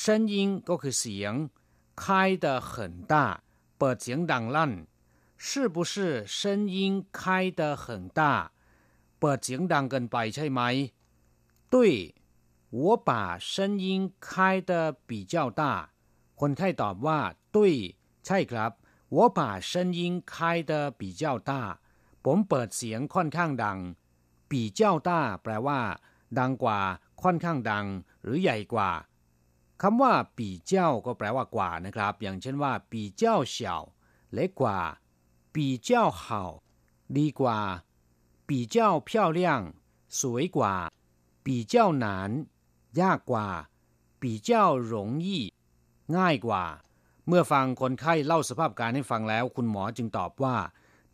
[0.01, 0.33] 声音
[0.69, 1.33] ก็คือเสียง
[2.01, 2.03] 开
[2.43, 2.71] 得很
[3.11, 3.13] 大
[3.77, 4.71] เปิดเสียงดังลั่น
[5.45, 5.93] 是不是
[6.37, 6.39] 声
[6.75, 6.77] 音
[7.19, 7.85] 开得很
[8.19, 8.21] 大
[9.19, 10.61] เปิดเสียงดังเกินไปใช่ไหม
[11.73, 11.75] 对
[12.73, 15.61] 我把声音开得比较大
[16.39, 17.19] คนไข้ตอบว่า
[17.53, 17.55] 对
[18.25, 18.71] ใช่ครับ
[19.15, 19.99] 我把声音
[20.31, 21.51] 开得比较大
[22.25, 23.79] ผมเปิดเสียงค่อนข้างดัง
[24.51, 25.09] 比较大
[25.43, 25.79] แปลว่า
[26.39, 26.79] ดังกว่า
[27.23, 27.85] ค่อนข้างดัง
[28.23, 28.91] หรือใหญ่กว่า
[29.81, 33.75] คำว่าปีเจ้าก็แปลว่ากว่านะครับ อย่างเช่นว่าปีเจ้าเฉา
[34.33, 34.79] เล็กกว่า
[35.55, 35.89] 比较
[36.21, 36.23] 好
[37.17, 37.59] ดีกว่า
[38.49, 39.39] 比较漂亮
[40.19, 40.73] สวยกว่า
[41.45, 42.05] 比较难
[43.01, 43.47] ยากกว่า
[44.21, 44.49] 比 比较
[44.91, 44.93] 容
[45.25, 45.27] 易
[46.17, 46.63] ง่ายกว่า
[47.27, 50.57] เมื่อฟังคนไข้เล่าสภาพการให้ฟังแล้ว คุณหมอจึงตอบว่า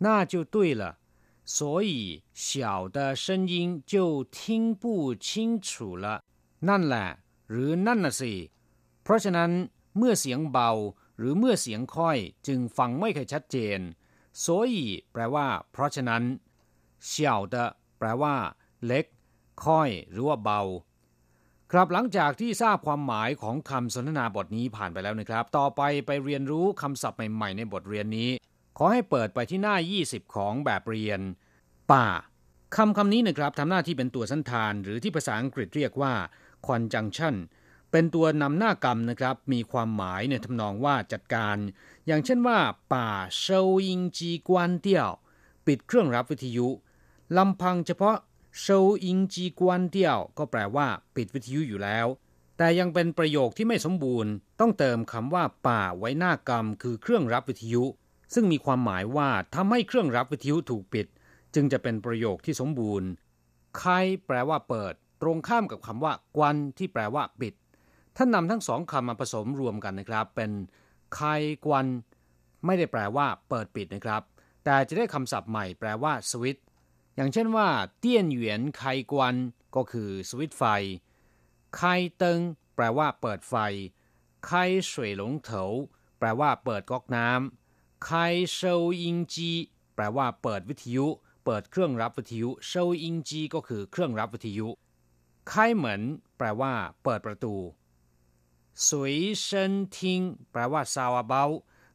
[0.04, 0.84] 那就对了
[1.56, 1.92] 所以
[2.34, 3.56] 小的声音
[3.92, 4.84] 就听不
[5.16, 5.28] 清
[5.68, 5.70] 楚
[6.04, 6.06] 了
[6.70, 7.08] นั่นแหละ
[7.50, 8.34] หรือนั่นน่ะสิ
[9.04, 9.52] เพราะฉะนั้น
[9.98, 10.72] เมื่อเสียงเบา
[11.18, 13.80] หรือเมื่อเสียงค่อยจึงฟังไม่ค่อยชัดเจน
[14.44, 14.76] 所以
[15.12, 16.24] แปลว่า เพราะฉะนั้น
[17.12, 17.14] 小
[17.54, 17.56] 的
[17.98, 18.36] แปลว่า
[18.86, 19.06] เล็ก
[19.64, 20.62] ค่อย หรือว่าเบา
[21.75, 28.31] ครับหลังจากที่ทราบความหมายของคำสนทนาบทนี้ผ่านไปแล้วนะครับ ต่อไปไปเรียนรู้คำศัพท์ใหม่ ๆ ในบทเรียนนี้
[28.79, 31.21] ขอให้เปิดไปที่หน้า 20 ของแบบเรียน
[31.93, 32.07] ป่า
[32.77, 36.13] คำคำนี้นะครับทำหน้าที่เป็นตัวสันธาน หรือที่ภาษาอังกฤษเรียกว่า
[36.67, 37.35] conjunction
[37.91, 41.57] เป็นตัวนำหน้ากรรมนะครับ มีความหมายในทำนองว่าจัดการ
[42.07, 42.59] อย่างเช่นว่า
[42.95, 43.45] ป่าเช
[43.77, 45.11] วิงจีกวนเตียว
[45.67, 46.69] ปิดเครื่องรับวิทยุ
[47.37, 48.17] ลำพังเฉพาะ
[48.59, 50.87] เชวิงจีกวนเตียวก็แปลว่า
[51.17, 52.07] ปิดวิทยุอยู่แล้ว
[52.59, 57.85] แต่ยังเป็นประโยคที่ไม่สมบูรณ์ ต้องเติมคำว่า ป่าไว้หน้ากรรม คือเครื่องรับวิทยุ
[58.35, 61.07] ซึ่งมีความหมายว่าทำให้เครื่องรับวิทยุถูกปิด
[61.55, 63.09] จึงจะเป็นประโยคที่สมบูรณ์
[63.79, 63.93] ใคร
[64.27, 67.55] แปลว่าเปิด ตรงข้ามกับคำว่ากวนที่แปลว่า ปิด
[68.17, 70.51] ท่านนำทั้งสองคำมาผสมรวมกันนะครับ เป็น
[71.15, 71.21] ไค
[71.65, 71.87] กวน
[72.67, 74.23] ไม่ได้แปลว่า เปิดปิดนะครับ
[74.65, 76.59] แต่จะได้คำศัพท์ใหม่แปลว่าสวิต
[77.21, 79.35] อย่างเช่นว่า เตี้ยนเหวียนไคกวน
[79.77, 80.63] ก็คือสวิตไฟ
[81.77, 81.83] ไค
[82.17, 82.41] เติง
[82.75, 83.55] แปลว่าเปิดไฟ
[84.47, 84.51] ไค
[84.91, 85.63] สวยหลงเถา
[86.19, 88.11] แปลว่าเปิดก๊อกน้ำไค
[88.53, 89.51] เชวอิงจี
[89.95, 91.07] แปลว่าเปิดวิทยุ
[91.45, 94.69] เปิดเครื่องรับวิทยุเชวอิงจีก็คือเครื่องรับวิทยุ
[95.49, 96.01] ไคเหมือน
[96.39, 96.73] แปลว่า
[97.05, 97.55] เปิดประตู
[98.89, 100.21] สวยเชินทิง
[100.53, 101.45] แปลว่าซาวเบา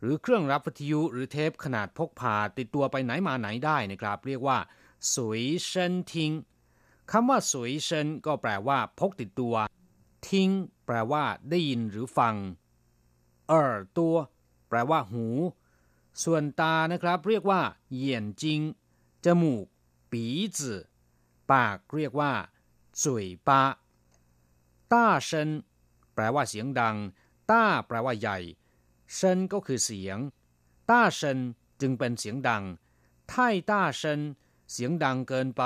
[0.01, 4.59] หรือเครื่องรับวิทยุหรือเทปขนาดพกพาติดตัวไปไหนมาไหนได้นะครับ เรียกว่า
[5.13, 6.31] สวยเชินทิง
[7.11, 9.55] คำว่าสวยเชินก็แปลว่า พกติดตัว
[10.27, 10.49] ทิง
[10.85, 12.35] แปลว่า ได้ยินหรือฟัง
[13.47, 14.15] เออตัว
[14.67, 15.25] แปลว่า หู
[16.23, 18.61] ส่วนตานะครับ เรียกว่าเหยียนจิง
[19.25, 19.65] จมูก
[20.11, 20.23] ปี
[20.57, 20.81] จือ
[21.51, 22.33] ปากเรียกว่า
[23.01, 23.61] จุยปา
[24.91, 25.49] ต้าเชน
[26.13, 26.95] แปลว่าเสียงดัง
[27.51, 28.37] ต้า แปลว่าใหญ่
[29.15, 30.17] เซินก็คือเสียง
[30.89, 31.39] ต้าเซิน
[31.81, 32.63] จึงเป็นเสียงดัง
[33.29, 34.21] ไท่ต้าเซิน
[34.72, 35.64] เสียงดังเกินไป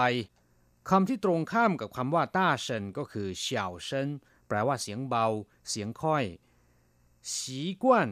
[0.89, 4.09] คำที่ตรงข้ามกับคำว่าต้าเซินก็คือเฉาเซิน
[4.47, 5.27] แปลว่าเสียงเบา
[5.69, 6.25] เสียงค่อย
[7.35, 8.09] สีกวน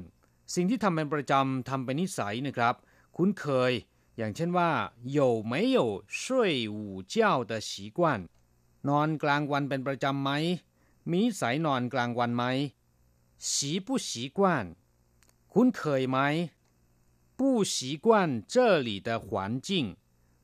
[0.54, 2.74] สิ่งที่ทำเป็นประจำทำเป็นนิสัยนะครับ
[3.16, 3.72] คุ้นเคย
[4.16, 4.70] อย่างเช่นว่า
[5.18, 5.78] 有没有
[6.20, 6.22] 睡
[6.76, 6.78] 午
[7.14, 7.16] 觉
[7.50, 8.00] 的习惯
[8.88, 10.30] นอนกลางวันเป็นประจำไหม
[11.10, 12.44] มีสายนอนกลางวันไหม
[13.48, 13.48] 习
[13.86, 14.38] 不习惯
[15.52, 16.18] คุ้นเคยไหม
[17.38, 17.40] 不
[17.74, 18.06] 习惯
[18.52, 18.54] 这
[18.86, 19.28] 里的环
[19.66, 19.68] 境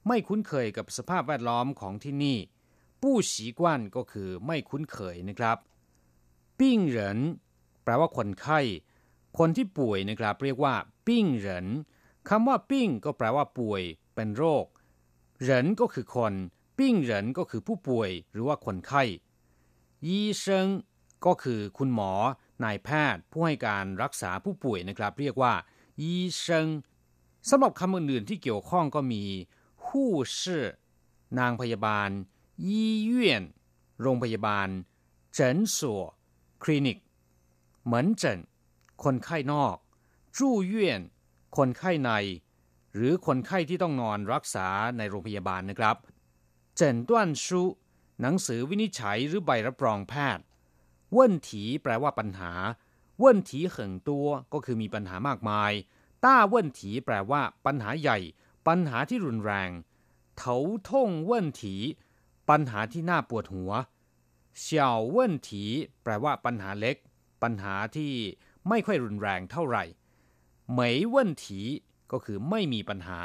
[0.08, 2.38] ไม่คุ้นเคยกับสภาพแวดล้อมของที่นี่
[3.02, 5.58] ผู้ฉีกวันก็คือไม่คุ้นเคยนะครับ
[6.60, 7.20] ปิ้งเหริน
[7.84, 8.60] แปลว่าคนไข้
[9.38, 10.76] คนที่ป่วยนะครับเรียกว่า
[11.08, 11.68] ปิ้งเหริน
[12.30, 13.82] คำว่าปิ้งก็แปลว่าป่วย
[14.16, 14.66] เป็นโรค
[15.42, 16.34] เหรินก็คือคน
[16.78, 19.04] ปิ้งเหรินก็คือผู้ป่วย หรือว่าคนไข้
[20.08, 20.68] ยีเซิง
[21.26, 22.12] ก็คือคุณหมอ
[22.63, 25.54] นายแพทย์ผู้ให้การรักษาผู้ป่วยนะครับ เรียกว่า
[26.02, 26.68] ยีเซิง
[27.50, 29.24] สำหรับคำอื่นๆที่เกี่ยวข้องก็มี
[29.93, 30.65] ผู้ชื่อ
[31.39, 32.10] นางพยาบาล
[32.67, 33.43] ยี่เยี่น
[34.01, 34.67] โรงพยาบาล
[35.34, 36.03] เฉินสัว
[36.63, 36.97] คลินิก
[37.84, 38.39] เหมือนเจิน
[39.03, 39.75] คนไข้นอก
[40.38, 41.01] จู่เยี่น
[41.58, 42.12] คนไข้ใน
[42.95, 45.95] หรือคนไข้ที่ต้องนอนรักษาในโรงพยาบาลนะครับ
[46.75, 47.62] เจินต้วนชู
[48.21, 50.43] หนังสือวินิจฉัยหรือใบรับรองแพทย์
[51.13, 52.51] เว่นถีแปลว่าปัญหา
[53.19, 55.71] เว่นถีเหิงตัวก็คือมีปัญหามากมาย
[56.25, 58.19] ต้าเว่นถีแปลว่าปัญหาใหญ่
[58.66, 59.70] ปัญหาที่รุนแรง
[60.37, 60.57] เถา
[60.90, 61.74] ท่งเว่นถี
[62.51, 63.72] ปัญหาที่น่าปวดหัว
[64.59, 65.64] เฉียวเว่นถี
[66.03, 66.96] แปลว่าปัญหาเล็ก
[67.42, 68.12] ปัญหาที่
[68.68, 69.85] ไม่ค่อยรุนแรงเท่าไหร่
[70.70, 71.61] เหมยเว่นถี
[72.12, 73.20] ก็คือไม่มีปัญหา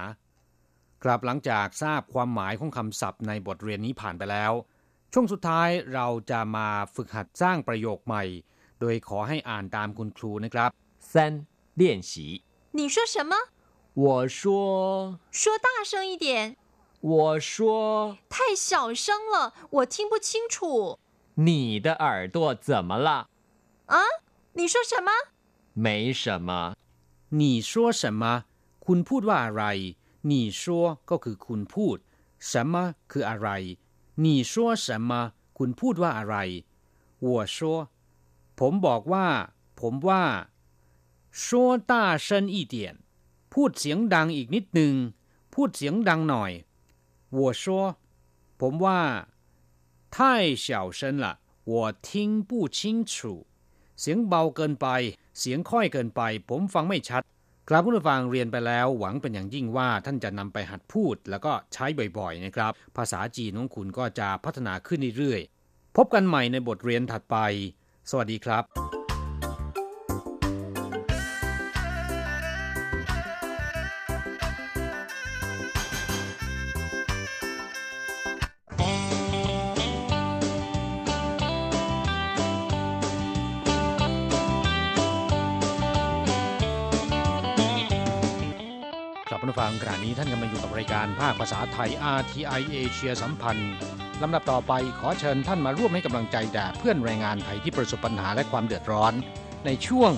[1.04, 4.54] ครับหลังจากทราบความหมายของคำศัพท์ในบทเรียนนี้ผ่านไปแล้ว
[5.14, 8.24] ช่วงสุดท้ายเราจะมาฝึกหัดสร้างประโยคใหม่
[8.80, 10.70] โดยขอให้อ่านตามคุณครูนะครับ
[11.12, 11.14] 三
[11.82, 12.12] 练习
[12.78, 13.34] 你说什么？
[13.98, 16.58] 我说说大声一点。
[17.02, 21.00] 我说太小声了，我听不清楚。
[21.36, 23.30] 你的耳朵怎么了
[23.88, 23.98] 啊？
[24.54, 25.12] 你说什么？
[25.74, 26.76] 没什么
[27.30, 28.46] 你说什么
[28.86, 29.64] คุณพูดว่าอะไร
[30.32, 31.98] 你说ก็คือคุณพูด
[32.40, 33.50] 什么คืออะไร
[34.24, 36.36] 你说什么คุณพูดว่าอะไร
[37.26, 37.58] 我说
[38.60, 39.28] ผมบอกว่า
[39.80, 40.24] ผมว่า
[41.32, 42.76] 说大声一点
[43.54, 44.94] พูดเสียงดังอีกนิดหนึ่ง
[45.54, 46.52] พูดเสียงดังหน่อย
[47.38, 47.64] 我说
[48.60, 49.00] ผมว่า
[50.16, 50.18] 太
[50.66, 51.26] 小声了
[51.72, 51.74] 我
[52.08, 52.08] 听
[52.50, 52.80] 不清
[53.12, 53.14] 楚
[54.00, 54.88] เสียงเบาเกินไป
[55.40, 57.22] เสียงค่อยเกินไป ผมฟังไม่ชัด
[57.70, 61.86] กราบผู้ฟังเรียนไปแล้ว หวังเป็นอย่างยิ่งว่าท่านจะนำไปหัดพูด แล้วก็ใช้
[62.18, 67.38] บ่อยๆนะครับ ภาษาจีนของคุณก็จะพัฒนาขึ้นเรื่อยๆ พบกันใหม่ในบทเรียนถัดไป
[68.10, 68.64] สวัสดีครับ
[89.49, 93.73] ครับผู้ฟังขณะนี้ท่านกำลังอยู่กับรายการภาคภาษาไทย RTI เอเชียสัมพันธ์
[94.23, 99.13] ลำดับต่อไปขอเชิญท่านมาร่วมให้กำลังใจแด่เพื่อนแรงงานไทยที่ประสบปัญหาและความเดือดร้อน
[99.67, 100.13] ในช่วง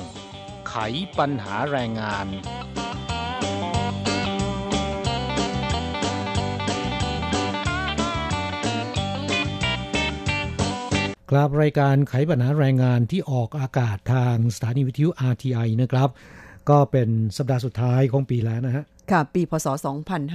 [0.68, 0.76] ไข
[1.18, 2.26] ปัญหาแรงงาน
[11.30, 16.10] ครับรายการไขปัญหาแรงงานที่ออกอากาศทางสถานีวิทยุ RTI นะครับ
[16.70, 19.66] ก็เป็นสัปดาห์สุดท้ายของปีแล้วนะฮะ ค่ะปีพศ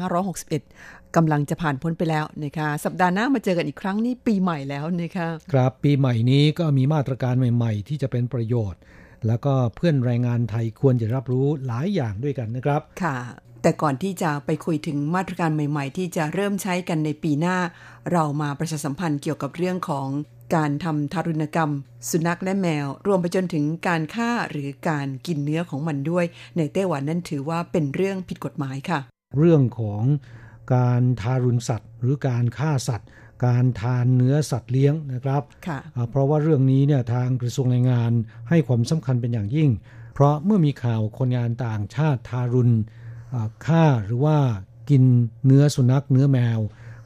[0.04, 8.82] 2561 กำลังจะผ่านพ้นไปแล้วนะคะสัปดาห์หน้ามาเจอกันอีกครั้งนี่ปีใหม่แล้วนะคะครับปีใหม่นี้ก็มีมาตรการใหม่ ๆ ที่จะเป็นประโยชน์
[9.28, 13.18] แล้วก็เพื่อนแรงงานไทยควรจะรับรู้หลายอย่างด้วยกันนะครับค่ะ
[13.62, 17.58] แต่ก่อนที่จะไปคุยถึงมาตรการใหม่ ๆ ที่จะเริ่มใช้กันในปีหน้า
[18.12, 20.08] เรามาประชาสัมพันธ์เกี่ยวกับเรื่องของ
[20.56, 21.72] การทำทารุณกรรม
[22.10, 26.26] สุนัขและแมว รวมไปจนถึงการฆ่าหรือการกินเนื้อของมันด้วย
[26.58, 29.00] ในไต้หวันนั้นถือว่าเป็นเรื่องผิดกฎหมายค่ะ
[29.38, 30.04] เรื่องของ
[30.76, 33.08] การทารุณสัตว์ หรือการฆ่าสัตว์
[33.46, 38.12] การทานเนื้อสัตว์เลี้ยงนะครับค่ะอ่าเพราะว่าเรื่องนี้เนี่ยทางกระทรวงแรงงาน
[38.50, 39.70] ให้ความสำคัญเป็นอย่างยิ่ง
[40.14, 42.74] เพราะเมื่อมีข่าวคนงานต่างชาติทารุณ
[43.34, 44.38] อ่าฆ่าหรือว่า
[44.90, 45.04] กิน
[45.46, 46.60] เนื้อสุนัขเนื้อแมว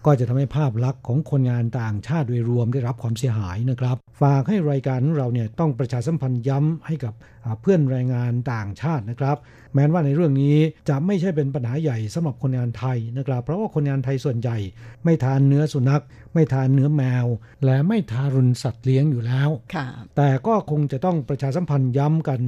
[0.06, 7.14] ก็จะทำให้ภาพลักษณ์ของคนงานต่างชาติโดยรวมได้รับความเสียหายนะครับ ฝากให้รายการของเราเนี่ยต้องประชาสัมพันธ์ย้ำให้กับ
[7.46, 9.38] อ่าเพื่อนแรงงานต่างชาตินะครับ
[9.74, 10.56] แม้ว่าในเรื่องนี้
[10.90, 14.58] จะไม่ใช่เป็นปัญหาใหญ่สำหรับคนงานไทยนะครับ เพราะว่าคนงานไทยส่วนใหญ่
[15.04, 17.26] ไม่ทานเนื้อสุนัข ไม่ทานเนื้อแมว
[17.66, 22.42] และไม่ทารุณสัตว์เลี้ยงอยู่แล้วค่ะแต่ก็คงจะต้องประชาสัมพันธ์ย้ำกัน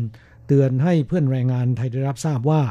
[0.48, 2.62] เตือนให้เพื่อนแรงงานไทยได้รับทราบว่า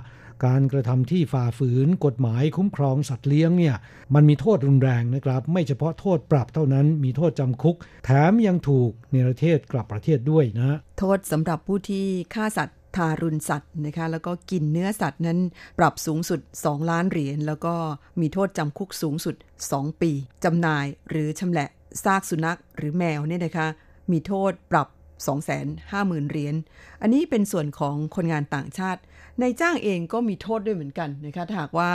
[0.46, 3.76] การกระทำที่ฝ่าฝืนกฎหมายคุ้มครองสัตว์เลี้ยงเนี่ย
[4.14, 15.38] มันมีโทษรุนแรงนะครับ ไม่เฉพาะโทษปรับเท่านั้นมีโทษจำคุก แถมยังถูกเนรเทศกลับประเทศด้วยนะโทษสำหรับผู้ที่ฆ่าสัตว์ทารุณสัตว์นะคะแล้วก็กินเนื้อสัตว์นั้น
[15.78, 17.74] ปรับสูงสุด 2 ล้านเหรียญแล้วก็
[18.20, 19.34] มีโทษจำคุกสูงสุด
[19.68, 20.12] 2 ปี
[20.44, 21.68] จำหน่ายหรือชำแหละ
[22.04, 23.66] ซากสุนัขหรือแมวเนี่ยนะคะ
[24.10, 24.88] มีโทษปรับ
[25.28, 26.54] 250,000เหรียญ
[27.02, 29.00] อันนี้เป็นส่วนของคนงานต่างชาติ
[29.42, 31.90] นายจ้างเองก็มีโทษด้วยเหมือนกันนะคะถ้าหากว่า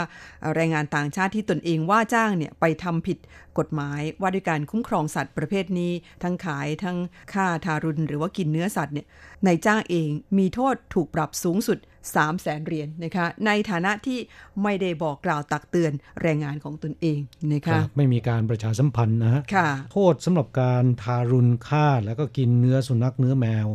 [0.54, 3.18] แรงงานต่างชาติที่ตนเองว่าจ้างเนี่ยไปทำผิด
[3.58, 6.96] กฎหมายว่าด้วยการคุ้มครองสัตว์ประเภทนี้ ทั้งขายทั้ง
[7.32, 9.06] ฆ่าทารุณ หรือว่ากินเนื้อสัตว์เนี่ย
[9.46, 11.78] นายจ้างเองมีโทษถูกปรับสูงสุด
[12.14, 14.18] 3 0 0แสนเหรียญนะคะในฐานะที่
[14.62, 17.18] ไม่ได้บอกกล่าวตักเตือนแรงงานของตนเอง
[17.52, 23.66] นะคคะรับไม่มีการประชาสัมพันธ์นะฮะค่ะโทษสำหรับการทารุณฆ่าแล้วก็กินเนื้อสุนัขเนื้อแมว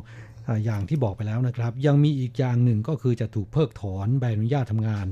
[0.51, 5.07] อ่าอย่างที่บอกไปแล้วนะครับ ยังมีอีกอย่างหนึ่งก็คือจะถูกเพิกถอนใบอนุญาตทำงาน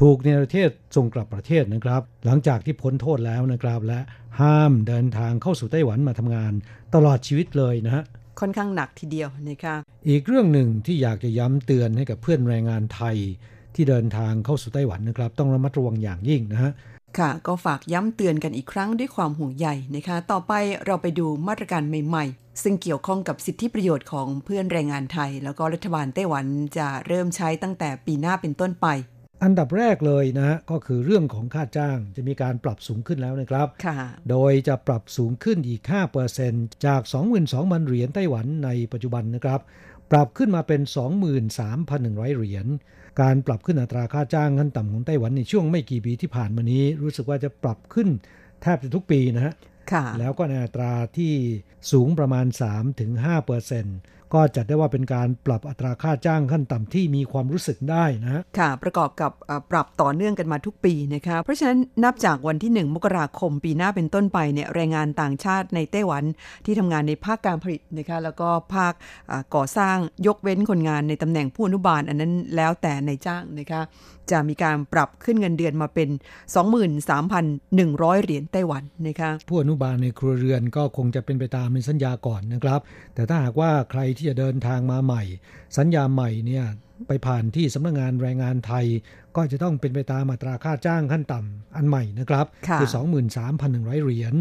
[0.00, 4.00] ถูกในประเทศส่งกลับประเทศนะครับ หลังจากที่พ้นโทษแล้วนะครับ และ
[4.40, 6.52] ห้ามเดินทางเข้าสู่ไต้หวันมาทำงาน
[6.94, 8.04] ตลอดชีวิตเลยนะฮะ
[8.40, 9.76] ค่อนข้างหนักทีเดียวนะคะ
[10.08, 13.16] อีกเรื่องหนึ่งที่อยากจะย้ำเตือนให้กับเพื่อนแรงงานไทย
[13.74, 16.72] ที่เดินทางเข้าสู่ไต้หวันนะครับ ต้องระมัดระวังอย่างยิ่งนะฮะ
[17.18, 20.52] ค่ะ ก็ฝากย้ำเตือนกันอีกครั้งด้วยความห่วงใยนะคะ ต่อไป
[20.84, 26.46] เราไปดูมาตรการใหม่ๆ ซึ่งเกี่ยวข้องกับสิทธิประโยชน์ของเพื่อนแรงงานไทย แล้วก็รัฐบาลไต้หวัน
[26.78, 28.86] จะเริ่มใช้ตั้งแต่ปีหน้าเป็นต้นไป
[29.44, 33.98] อันดับแรกเลยนะฮะก็คือเรื่องของค่าจ้างจะมีการปรับสูงขึ้นแล้วนะครับค่ะ
[34.30, 35.82] โดยจะปรับสูงขึ้นอีก
[36.34, 37.02] 5%จาก
[37.50, 39.60] 22,000 เหรียญไต้หวันในปัจจุบันนะครับ
[40.10, 40.80] ปรับขึ้นมาเป็น
[41.60, 42.66] 23,100 เหรียญ
[43.20, 48.08] การปรับขึ้นอัตราค่าจ้างขั้นต่ำของไต้หวันในช่วงไม่กี่ปีที่ผ่านมานี้ รู้สึกว่าจะปรับขึ้น
[48.62, 49.54] แทบจะทุกปีนะฮะ
[50.18, 51.34] แล้วก็ในอัตราที่
[51.92, 52.46] สูงประมาณ
[53.10, 66.24] 3-5%ก็จัดได้ว่าเป็นการปรับอัตราค่าจ้างขั้นต่ำที่มีความรู้สึกได้นะฮะค่ะ ประกอบกับเอ่อปรับต่อเนื่องกันมาทุกปีนะคะเพราะฉะนั้นนับจากวันที่ 1 มกราคมปีหน้าเป็นต้นไปเนี่ยแรงงานต่างชาติในไต้หวัน
[66.64, 68.92] ที่ทำงานในภาคการผลิตนะคะแล้วก็ภาค
[69.30, 73.82] อ่าก่อสร้างยกเว้นคนงานในตำแหน่งผู้อนุบาล อันนั้นแล้วแต่ในจ้างนะคะ
[74.30, 76.08] จะมีการปรับขึ้นเงินเดือนมาเป็น
[77.16, 82.80] 23,100 เหรียญไต้หวันนะคะผู้อนุบาลในครัวเรือนก็คงจะเป็นไปตามในสัญญาก่อนนะครับ
[83.14, 85.22] แต่ถ้าหากว่าใครที่จะเดินทางมาใหม่
[85.78, 86.64] สัญญาใหม่เนี่ย
[87.08, 88.86] ไปผ่านที่สำนักงานแรงงานไทย
[89.36, 92.82] ก็จะต้องเป็นไปตามอัตราค่าจ้างขั้นต่ำอันใหม่นะครับค่ะอ
[93.52, 94.34] 23,100 เหรียญ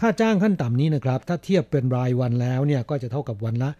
[0.00, 3.70] ค่าจ้างขั้นต่ำนี้นะครับ ถ้าเทียบเป็นรายวันแล้วเนี่ยก็จะเท่ากับวันละ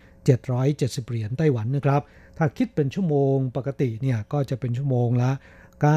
[0.48, 2.02] 770 เหรียญไต้หวันนะครับ
[2.39, 5.30] ถ้าคิดเป็นชั่วโมงปกติเนี่ยก็จะเป็นชั่วโมงละ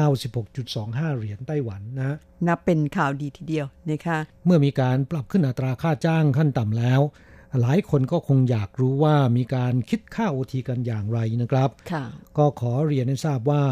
[0.06, 2.16] 96.25 เหรียญไต้หวันนะ
[2.48, 7.00] นับเป็นข่าวดีทีเดียวนะคะเมื่อมีการปรับขึ้นอัตราค่าจ้างขั้นต่ำแล้ว
[7.60, 12.04] หลายคนก็คงอยากรู้ว่ามีการคิดค่าโอทีกันอย่างไรนะครับค่ะ
[12.38, 13.64] ก็ขอเรียนให้ทราบว่า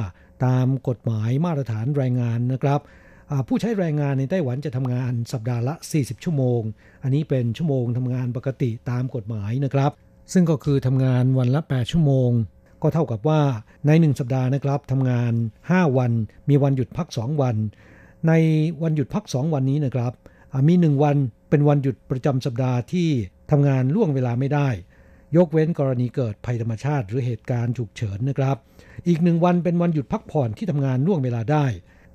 [0.47, 2.81] ตามกฎหมายมาตรฐานแรงงานนะครับ
[3.31, 6.61] อ่าผู้ใช้แรงงานในไต้หวันจะทำงานสัปดาห์ละ 40 ชั่วโมง
[7.03, 9.91] อันนี้เป็นชั่วโมงทำงานปกติตามกฎหมายนะครับ
[10.33, 12.31] ซึ่งก็คือทำงานวันละ 8 ชั่วโมง
[12.83, 13.41] ก็เท่ากับว่า
[13.87, 15.33] ใน 1 สัปดาห์นะครับทำงาน
[15.65, 16.13] 5 วัน
[16.49, 17.57] มีวันหยุดพัก 2 วัน
[18.29, 18.33] ใน
[18.83, 20.13] วันหยุดพัก 2 วันนี้นะครับ
[20.69, 21.17] มี 1 วัน
[21.51, 23.09] เป็นวันหยุดประจำสัปดาห์ที่
[23.51, 24.69] ทำงานล่วงเวลาไม่ได้
[25.37, 28.57] ยกเว้นกรณีเกิดภัยธรรมชาติ หรือเหตุการณ์ฉุกเฉินนะครับ
[29.09, 31.67] อีกหนึ่งวันเป็นวันหยุดพักผ่อนที่ทำงานล่วงเวลาได้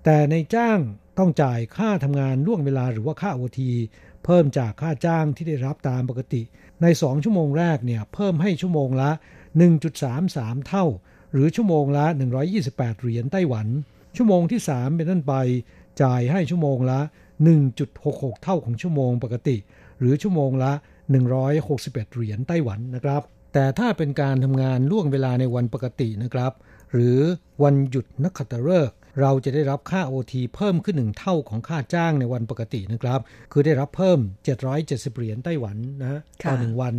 [0.03, 0.80] แต่ในจ้าง
[1.18, 3.72] ต้องจ่ายค่าทำงานล่วงเวลาหรือว่าค่าโอที
[4.26, 6.41] เพิ่มจากค่าจ้างที่ได้รับตามปกติ
[6.82, 9.11] ใน 2 ชั่วโมงแรกเนี่ยเพิ่มให้ชั่วโมงละ
[9.56, 10.86] 1.33 เท่า
[11.34, 12.06] หรือชั่วโมงละ
[12.53, 13.68] 128 เหรียญไต้หวัน
[14.16, 15.34] ชั่วโมงที่ 3 เป็นต้นไป
[16.01, 16.99] จ่ายให้ชั่วโมงละ
[17.72, 19.58] 1.66 เท่าของชั่วโมงปกติ
[19.99, 20.72] หรือชั่วโมงละ
[21.43, 23.22] 161 เหรียญไต้หวันนะครับ
[23.53, 26.53] แต่ถ้าเป็นการทำงานล่วงเวลาในวันปกตินะครับ
[26.93, 27.20] หรือ
[27.64, 33.20] วันหยุดนักขัตฤกษ์เราจะได้รับค่า OT เพิ่มขึ้นหนึ่งเท่าของค่าจ้างในวันปกตินะครับ
[33.51, 34.20] คือได้รับเพิ่ม
[34.74, 36.95] 770 เหรียญไต้หวันนะต่อหนึ่งวัน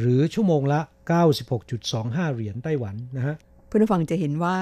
[0.00, 3.36] หรือชั่วโมงละ 96.25 เหรียญไต้หวันนะฮะ
[3.66, 4.56] เพื่อนผู้ฟังจะเห็นว่า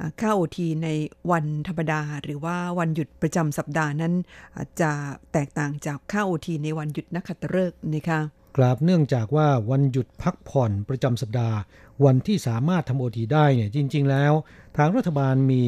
[0.00, 0.88] อ่าค่าโอทีใน
[1.30, 4.14] วันธรรมดา หรือว่าวันหยุดประจำสัปดาห์นั้น
[4.54, 4.90] อ่าจะ
[5.32, 8.20] แตกต่างจากค่าโอทีในวันหยุดนักขัตฤกษ์นะคะ
[8.56, 11.56] กราบเนื่องจากว่าวันหยุดพักผ่อนประจำสัปดาห์
[12.04, 14.32] วันที่สามารถทำโอทีได้เนี่ยจริง ๆ แล้ว
[14.76, 15.64] ทางรัฐบาลมี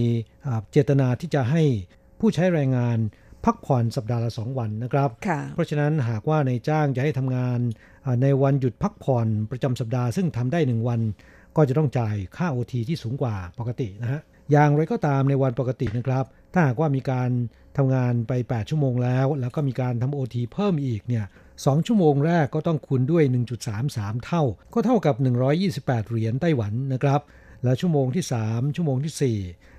[0.47, 1.63] อ่าเจตนาที่จะให้
[2.21, 2.99] ผู้ใช้แรงงาน
[3.45, 7.92] พักผ่อนสัปดาห์ละสองวันนะครับค่ะเพราะฉะนั้นหากว่าในจ้างจะให้ทำงานอ่า
[8.23, 11.01] ในวันหยุดพักผ่อนประจำสัปดาห์ซึ่งทำได้หนึ่งวัน
[11.57, 17.31] ก็จะต้องจ่ายค่า OT ที่สูงกว่าปกตินะฮะอย่างไรก็ตามในวันปกตินะครับ ถ้าหากว่ามีการ
[17.77, 21.25] ทำงานไป 8 ชั่วโมงแล้ว แล้วก็มีการทำ OT เพิ่มอีกเนี่ย
[21.67, 23.25] สองชั่วโมงแรกก็ต้องคูณด้วย
[23.75, 24.43] 1.33 เท่า
[24.75, 25.15] ก็เท่ากับ
[25.63, 27.21] 128 เหรียญไต้หวันนะครับ
[27.65, 29.72] แล้วชั่วโมงที่ 3 ชั่วโมงทีสี่4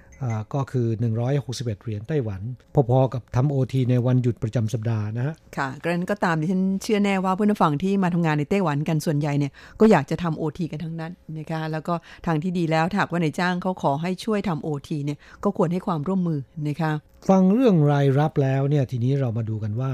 [0.53, 0.87] ก็คือ
[1.29, 2.41] 161 เหรียญไต้หวัน
[2.89, 11.93] พอๆกับทำโอทีในวันหยุดประจำสัปดาห์นะฮะ ค่ะกระนั้นก็ตามดิฉันเชื่อแน่ว่าเพื่อนผู้ฟังที่มาทำงานในไต้หวันกันส่วนใหญ่เนี่ยก็อยากจะทำโอทีกันทั้งนั้นนะคะแล้วก็
[12.25, 16.91] ทางที่ดีแล้วถ้าหากว่าในายจ้างเขาขอให้ช่วยทำโอทีเนี่ยก็ควรให้ความร่วมมือนะคะ
[17.29, 19.93] ฟังเรื่องรายรับแล้วเนี่ยทีนี้เรามาดูกันว่า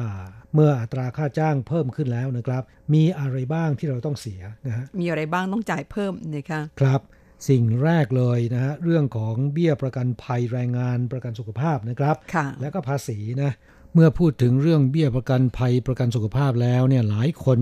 [0.54, 2.64] เมื่ออัตราค่าจ้างเพิ่มขึ้นแล้วนะครับ
[2.94, 7.02] มีอะไรบ้างที่เราต้องเสียนะฮะมีอะไรบ้างต้องจ่ายเพิ่มนะคะครับ
[7.48, 13.52] สิ่งแรกเลยนะฮะเรื่องของเบี้ยประกันภัยแรงงานประกันสุขภาพนะครับค่ะแล้วก็ภาษีนะ
[13.94, 17.60] เมื่อพูดถึงเรื่องเบี้ยประกันภัยประกันสุขภาพแล้วเนี่ยหลายคน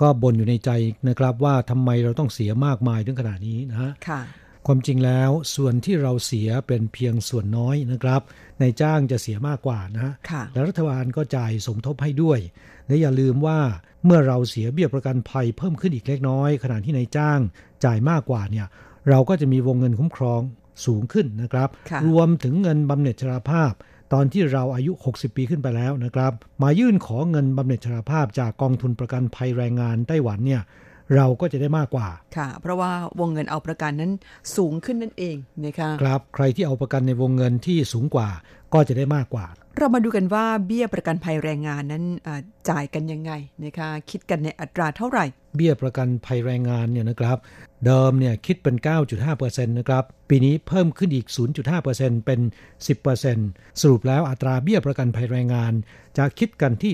[0.00, 0.70] ก็บ่นอยู่ในใจ
[1.08, 4.20] นะครับว่าทำไมเราต้องเสียมากมายถึงขนาดนี้นะฮะค่ะ
[4.66, 8.20] ความจริงแล้วส่วนที่เราเสียเป็นเพียงส่วนน้อยนะครับ
[8.60, 12.38] ในายจ้างจะเสียมากกว่านะฮะค่ะและรัฐบาลก็จ่ายสมทบให้ด้วย
[12.86, 13.60] และอย่าลืมว่า
[14.04, 17.38] เมื่อเราเสียเบี้ยประกันภัยเพิ่มขึ้นอีกเล็กน้อย ขณะที่นายจ้าง
[17.84, 18.66] จ่ายมากกว่าเนี่ย
[19.08, 20.40] เราก็จะมีวงเงินคุ้มครอง
[20.86, 23.72] สูงขึ้นนะครับค่ะรวมถึงเงินบำเหน็จชราภาพ
[24.12, 26.32] ตอนที่เราอายุ 60 ปีขึ้นไปแล้วนะครับ
[26.62, 30.62] มายื่นขอเงินบำเหน็จชราภาพจากกองทุนประกันภัยแรงงานไต้หวันเนี่ย
[31.14, 32.90] เราก็จะได้มากกว่า ค่ะ เพราะว่า
[33.20, 34.12] วงเงินเอาประกันนั้น
[34.56, 38.28] สูงขึ้นนั่นเองนะคะครับ ใครที่เอาประกันในวงเงินที่สูงกว่า
[38.74, 39.46] ก็จะได้มากกว่า
[39.78, 43.32] เรามาดูกันว่าเบี้ยประกันภัยแรงงานนั้นอ่าจ่ายกันยังไง
[43.64, 45.24] นะคะคิดกันในอัตราเท่าไหร่
[45.56, 47.36] เบี้ยประกันภัยแรงงานเนี่ยนะครับ
[47.84, 48.76] เดิมเนี่ยคิดเป็น
[49.24, 51.26] 9.5%นะครับปีนี้เพิ่มขึ้นอีก
[51.76, 52.40] 0.5%เป็น
[53.10, 55.72] 10%สรุปแล้วอัตราเบี้ยประกันภัยแรงงาน
[56.18, 56.92] จะคิดกันที่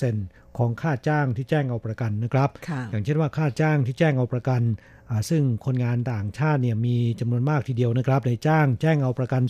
[0.00, 4.62] 10% ของค่าจ้างที่แจ้งเอาประกันนะครับค่ะอย่างเช่นว่าค่าจ้างที่แจ้งเอาประกัน
[5.10, 9.42] อ่าซึ่งคนงานต่างชาติเนี่ยมีจำนวนมากทีเดียวนะครับในจ้างแจ้งเอาประกัน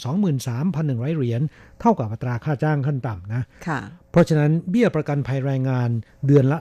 [0.54, 1.42] 23,100 เหรียญ
[1.80, 3.80] เท่ากับอัตราค่าจ้างขั้นต่ำนะค่ะ
[4.10, 5.90] เพราะฉะนั้นเบี้ยประกันภัยแรงงาน
[6.26, 6.58] เดือนละ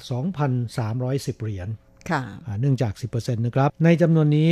[0.69, 1.67] 2,310 เหรียญ
[2.09, 4.51] ค่ะอ่าเนื่องจาก 10%นะครับ ในจำนวนนี้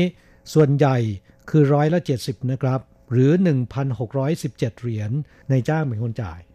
[0.54, 0.98] ส่วนใหญ่
[1.50, 2.80] คือร้อยละ 70 นะครับ
[3.12, 3.32] หรือ
[4.06, 5.12] 1,617 เหรียญ
[5.50, 6.47] ในจ้างเป็นคนจ่ายค่ะ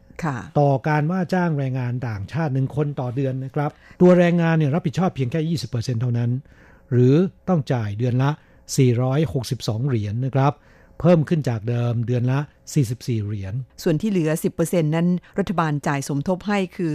[0.60, 3.70] ต่อการว่าจ้างแรงงานต่างชาติหนึ่งคนต่อเดือนนะครับ
[4.00, 6.30] ตัวแรงงานเนี่ยรับผิดชอบเพียงแค่ 20%เท่านั้น
[6.92, 7.14] หรือ
[7.48, 8.30] ต้องจ่ายเดือนละ
[9.30, 10.52] 462 เหรียญนะครับ
[11.01, 12.40] เพิ่มขึ้นจากเดิมเดือนละ
[12.82, 14.30] 44 เหรียญ ส่วนที่เหลือ
[14.62, 16.93] 10%นั้น รัฐบาลจ่ายสมทบให้คือ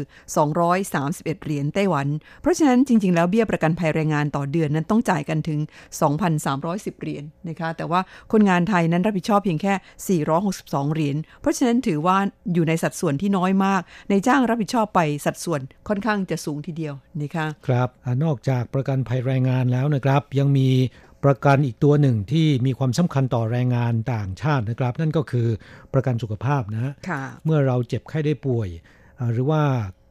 [0.72, 2.08] 231 เหรียญไต้หวัน
[2.41, 5.60] เพราะฉะนั้นจริง ๆ แล้วเบี้ยประกันภัยแรงงานต่อเดือนนั้นต้องจ่ายกันถึง
[6.30, 8.00] 2,310 เหรียญนะคะ แต่ว่า
[8.32, 12.18] คนงานไทยนั้นรับผิดชอบเพียงแค่ 462 เหรียญ เพราะฉะนั้นถือว่า
[12.54, 20.70] อยู่ในสัดส่วนที่น้อยมาก ในจ้างรับผิดชอบไปสัดส่วนค่อนข้างจะสูงทีเดียวนะคะ ครับอ่านอกจากประกันภัยแรงงานแล้วนะครับ ยังมี
[21.26, 25.47] ประกันอีกตัวหนึ่งที่มีความสำคัญต่อแรงงานต่างชาตินะครับ นั่นก็คือ
[25.93, 28.68] ประกันสุขภาพนะฮะค่ะเมื่อเราเจ็บไข้ได้ป่วย
[29.20, 29.61] อ่าหรือว่า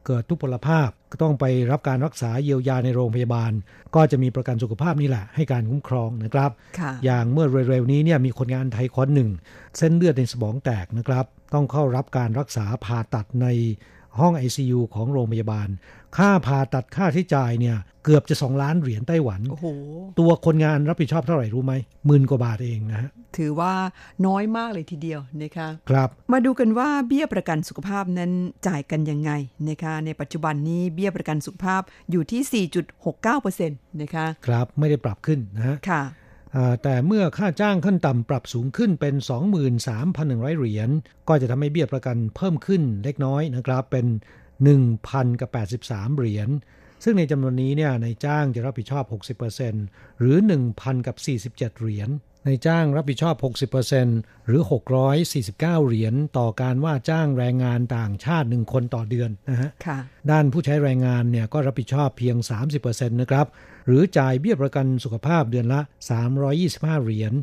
[0.05, 3.51] เกิดทุพพลภาพก็ต้องไปรับการรักษาเยียวยาในโรงพยาบาล
[3.95, 9.29] ก็จะมีประกันสุขภาพนี่แหละ ให้การคุ้มครองนะครับค่ะอย่างเมื่อเร็วๆนี้เนี่ยมีคนงานไทยคนหนึ่ง
[9.77, 13.47] เส้นเลือดในสมองแตกนะครับ ต้องเข้ารับการรักษาผ่าตัดใน
[14.19, 15.67] ห้อง ICU ของโรงพยาบาล
[16.17, 19.67] ค่าผ่าตัดค่าใช้จ่ายเนี่ยเกือบจะ 2 ล้านเหรียญไต้หวัน โอ้โห
[20.19, 21.73] ตัวคนงานรับผิดชอบเท่าไหร่รู้ไหม
[22.05, 23.73] หมื่นกว่าบาทเองนะฮะ ถือว่า
[24.25, 28.31] น้อยมากเลยทีเดียวนะคะ ครับ มาดูกันว่าเบี้ยประกันสุขภาพนั้น
[28.67, 29.31] จ่ายกันยังไง
[29.69, 32.67] นะคะ ในปัจจุบันนี้เบี้ยประกันสุขภาพอยู่ที่
[33.21, 36.26] 4.69%นะคะ ครับ ไม่ได้ปรับขึ้นนะฮะ ค่ะอ่า
[36.83, 39.15] แต่เมื่อค่าจ้างขั้นต่ำปรับสูงขึ้นเป็น
[39.87, 40.89] 23,100 เหรียญ
[41.27, 44.05] ก็จะทำให้เบี้ยประกันเพิ่มขึ้นเล็กน้อยนะครับ เป็น
[44.73, 45.49] 1,000กับ
[45.83, 46.49] 83 เหรียญ
[47.03, 49.03] ซึ่งในจำนวนนี้เนี่ยในจ้างจะรับผิดชอบ
[49.61, 50.37] 60%หรือ
[50.73, 51.15] 1,000กับ
[51.55, 52.09] 47 เหรียญ
[52.45, 53.35] ในจ้างรับผิดชอบ
[53.71, 54.61] 60%หรือ
[55.09, 59.97] 649 เหรียญต่อการว่าจ้างแรงงานต่างชาติ1คนต่อเดือนนะฮะค่ะ
[60.31, 62.35] ด้านผู้ใช้แรงงานเนี่ยก็รับผิดชอบเพียง
[62.77, 63.47] 30%นะครับ
[63.87, 65.81] หรือจ่ายเบี้ยประกันสุขภาพเดือนละ
[66.41, 67.33] 325 เหรียญ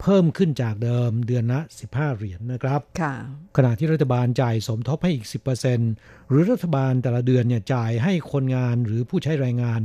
[0.00, 3.14] เพิ่มขึ้นจากเดิมเดือนละ 15 เหรียญนะครับค่ะ
[3.56, 5.26] ขณะที่รัฐบาลจ่ายสมทบให้อีก
[5.78, 9.80] 10%หรือรัฐบาลแต่ละเดือนเนี่ยจ่ายให้คนงานหรือผู้ใช้แรงงาน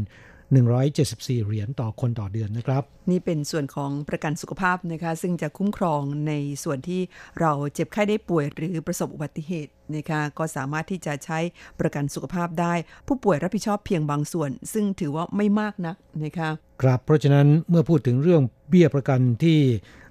[0.56, 6.34] 174 เหรียญต่อคนต่อเดือนนะครับ นี่เป็นส่วนของประกันสุขภาพนะคะซึ่งจะคุ้มครองใน
[6.64, 7.02] ส่วนที่
[7.40, 11.40] เราเจ็บไข้ได้ป่วยหรือประสบอุบัติเหตุนะคะก็สามารถที่จะใช้
[11.80, 12.74] ประกันสุขภาพได้
[13.08, 16.50] ผู้ป่วยรับผิดชอบเพียงบางส่วน ซึ่งถือว่าไม่มากนักนะคะ
[16.82, 19.58] ครับเพราะฉะนั้นเมื่อพูดถึงเรื่องเบี้ยประกันที่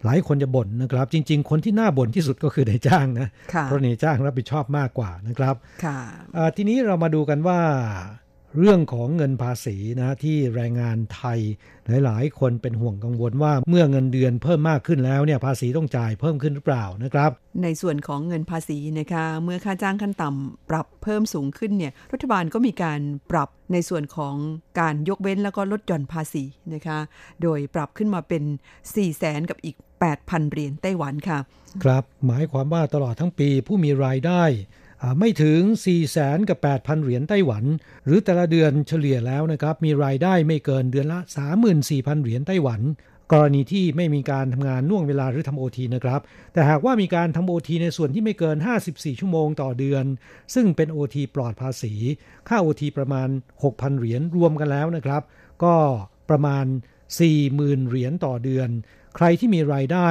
[0.04, 5.98] หลายคนจะบ่นนะครับ จริง ๆ คนที่น่าบ่นที่สุดก็คือนายจ้างนะค่ะเพราะนายจ้างรับผิดชอบมากกว่านะครับค่ะ
[6.36, 7.58] อ่าทีนี้เรามาดูกันว่า
[8.58, 11.40] เรื่องของเงินภาษีนะที่แรงงานไทย
[12.04, 17.30] หลาย ๆ คนเป็นห่วงกังวลว่าเมื่อเงินเดือนเพิ่มมากขึ้นแล้วเนี่ยภาษีต้องจ่ายเพิ่มขึ้นหรือเปล่านะครับ
[17.62, 24.34] ในส่วนของเงินภาษีนะคะเมื่อค่าจ้างขั้นต่ำปรับเพิ่มสูงขึ้นเนี่ยรัฐบาลก็มีการปรับในส่วนของ
[24.80, 26.44] การยกเว้นแล้วก็ลดหย่อนภาษี
[26.74, 26.98] นะคะ
[27.42, 28.42] โดยปรับขึ้นมาเป็น
[28.74, 29.76] 4 0 0แสนกับอีก
[30.14, 31.38] 8,000เหรียญไต้หวันค่ะ
[31.84, 34.84] ครับหมายความว่าตลอดทั้งปีผู้มีรายได้อ่า
[35.18, 37.64] ไม่ถึง 4 0 0แสนกับ 8,000 เหรียญไต้หวัน
[38.04, 41.20] หรือแต่ละเดือนเฉลี่ยแล้วนะครับมีรายได้ไม่เกินเดือนละ
[41.70, 42.80] 34,000 เหรียญไต้หวัน
[43.32, 46.20] กรณีที่ไม่มีการทำงานน่วงเวลาหรือทำโอทีนะครับ
[46.52, 48.56] แต่หากว่ามีการทำโอทีในส่วนที่ไม่เกิน
[48.88, 50.04] 54 ชั่วโมงต่อเดือน
[50.54, 51.94] ซึ่งเป็นโอทีปลอดภาษี
[52.48, 53.28] ค่าโอทีประมาณ
[53.64, 55.22] 6,000 เหรียญรวมกันแล้วนะครับ
[55.64, 55.74] ก็
[56.30, 56.64] ประมาณ
[57.26, 58.68] 40,000 เหรียญต่อเดือน
[59.16, 60.08] ใครที่มีรายได้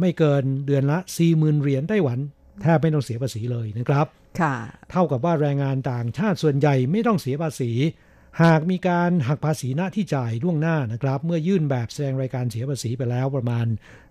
[0.00, 0.98] ไม่เกินเดือนละ
[1.30, 2.18] 40,000 เหรียญไต้หวัน
[2.62, 4.06] แทบไม่ต้องเสียภาษีเลยนะครับ
[4.40, 4.54] ค่ะ
[4.90, 7.72] เท่ากับว่าแรงงานต่างชาติส่วนใหญ่ไม่ต้องเสียภาษี
[8.42, 13.66] หากมีการหักภาษีหน้าที่จ่ายล่วงหน้านะครับ เมื่อยื่นแบบแสดงรายการเสียภาษีไปแล้วประมาณ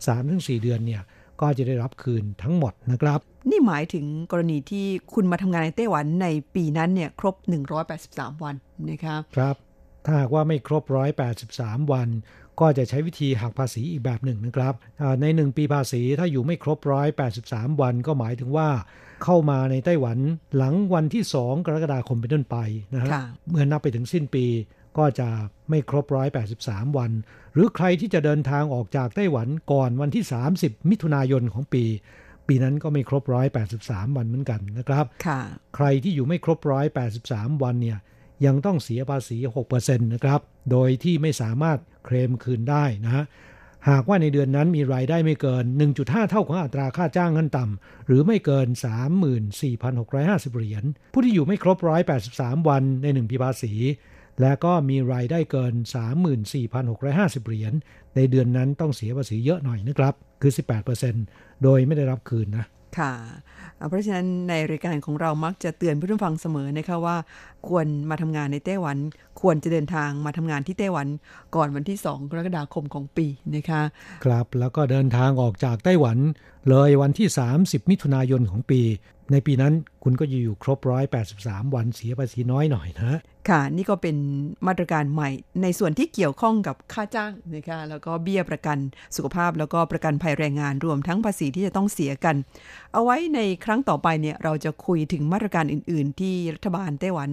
[0.09, 1.01] 3-4 เดือนเนี่ย
[1.41, 3.19] ก็จะได้รับคืนทั้งหมดนะครับ
[3.49, 7.35] นี่หมายถึงกรณีที่คุณมาทำงานในไต้หวันในปีนั้นเนี่ยครบ
[7.89, 8.55] 183 วัน
[8.89, 9.55] นะคะครับ
[10.05, 10.83] ถ้าหากว่าไม่ครบ
[11.37, 12.09] 183 วัน
[12.59, 16.77] ก็จะใช้วิธีหักภาษีอีกแบบหนึ่งนะครับอ่าใน 1 ปีภาษีถ้าอยู่ไม่ครบ
[17.29, 18.69] 183 วันก็หมายถึงว่า
[19.23, 20.17] เข้ามาในไต้หวัน
[20.57, 22.57] หลังวันที่ 2 กรกฎาคมเป็นต้นไป
[22.93, 24.45] นะฮะค่ะเมื่อนับไปถึงสิ้นปี
[24.97, 25.29] ก็จะ
[25.69, 26.05] ไม่ครบ
[26.51, 27.11] 183วัน
[27.53, 30.23] หรือใครที่จะเดินทางออกจากไต้หวันก่อนวันที่
[30.57, 31.83] 30 มิถุนายนของปี
[32.47, 33.23] ปีนั้นก็ไม่ครบ
[33.69, 35.39] 183วันเหมือนกันนะครับค่ะ
[35.75, 36.59] ใครที่อยู่ไม่ครบ
[37.09, 37.97] 183วันเนี่ย
[38.45, 39.37] ยังต้องเสียภาษี
[39.69, 43.25] 6%นะครับ โดยที่ไม่สามารถเคลมคืนได้นะฮะ
[43.89, 45.63] หากว่าในเดือนนั้นมีรายได้ไม่เกิน
[45.97, 48.67] 1.5 เท่าของอัตราค่าจ้างขั้นต่ำ หรือไม่เกิน
[49.61, 50.83] 34,650 เหรียญ
[51.13, 51.77] ผู้ที่อยู่ไม่ครบ
[52.23, 53.73] 183 วันใน1ปีภาษี
[54.41, 55.73] และก็มีรายได้เกิน
[56.59, 57.73] 34,650 เหรียญ
[58.15, 60.51] ในเดือนนั้นต้องเสียภาษีเยอะหน่อยนะครับ คือ
[61.07, 62.65] 18%โดยไม่ได้รับคืนนะ
[62.97, 63.13] ค่ะ
[63.89, 67.17] เพราะฉะนั้นในรายการของเรามักจะเตือนผู้ฟังเสมอนะคะว่า
[67.67, 68.97] ควรมาทำงานในไต้หวัน
[69.41, 71.07] ควรจะเดินทางมาทำงานที่ไต้หวัน
[71.55, 73.81] ก่อนวันที่ 2 กรกฎาคมของปีนะคะ
[74.25, 76.17] ครับแล้วก็เดินทางออกจากไต้หวัน
[76.69, 77.27] เลยวันที่
[77.59, 78.81] 30 มิถุนายนของปี
[79.31, 80.79] ในปีนั้นคุณก็อยู่ครบ
[81.27, 84.15] 183 วันเสียภาษีน้อยหน่อยนะ ค่ะนี่ก็เป็น
[84.67, 85.29] มาตรการใหม่
[85.61, 88.77] ในส่วนที่เกี่ยวข้องกับค่าจ้างนะคะแล้วก็เบี้ยประกัน
[89.15, 92.35] สุขภาพแล้วก็ประกันภัยแรงงานรวมทั้งภาษีที่จะต้องเสียกัน
[92.93, 97.29] เอาไว้ในครั้งต่อไปเนี่ยเราจะคุยถึงมาตรการอื่น ๆ ที่รัฐบาลไต้หวัน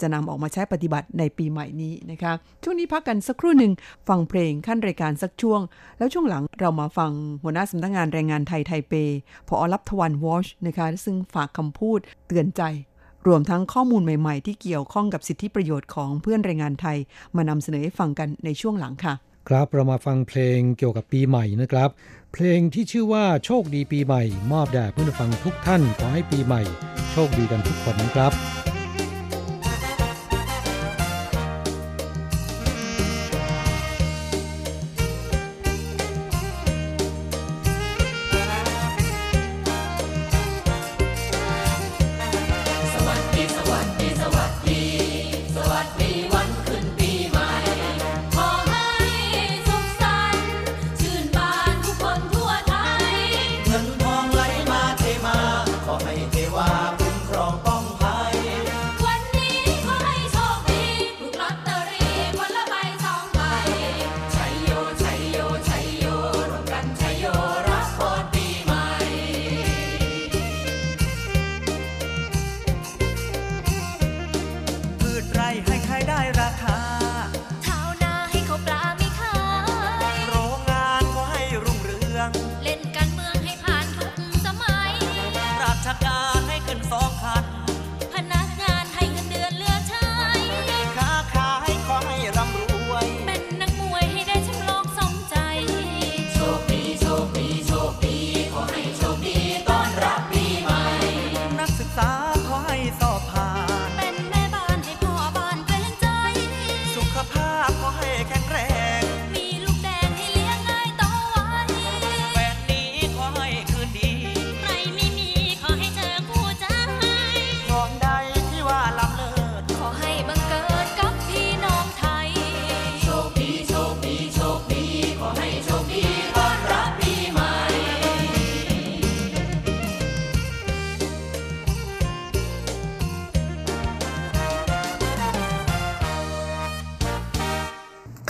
[0.00, 3.72] จะนำออกมาใช้ปฏิบัติในปีใหม่นี้นะคะช่วงนี้พักกันสักครู่หนึ่ง
[4.08, 5.60] ฟังเพลงขั้นรายการสักช่วง
[5.98, 7.10] แล้วช่วงหลังเรามาฟัง
[7.42, 8.92] หัวหน้าสำนักงานแรงงานไทยเป
[9.48, 12.62] พอรับทวันวอชนะคะซึ่งฝากคำพูดเตือนใจ
[13.26, 16.98] รวมทั้งข้อมูลใหม่ๆ ที่เกี่ยวข้องกับสิทธิประโยชน์ของเพื่อนแรงงานไทย
[17.36, 19.14] มานำเสนอให้ฟังกันในช่วงหลังค่ะ
[19.48, 21.90] ครับเรามาฟังเพลงเกี่ยวกับปีใหม่นะครับ
[22.32, 26.62] เพลงที่ชื่อว่าโชคดีปีใหม่ มอบแด่เพื่อนฟังทุกท่านขอให้ปีใหม่
[27.12, 28.32] โชคดีกันทุกคนนะครับ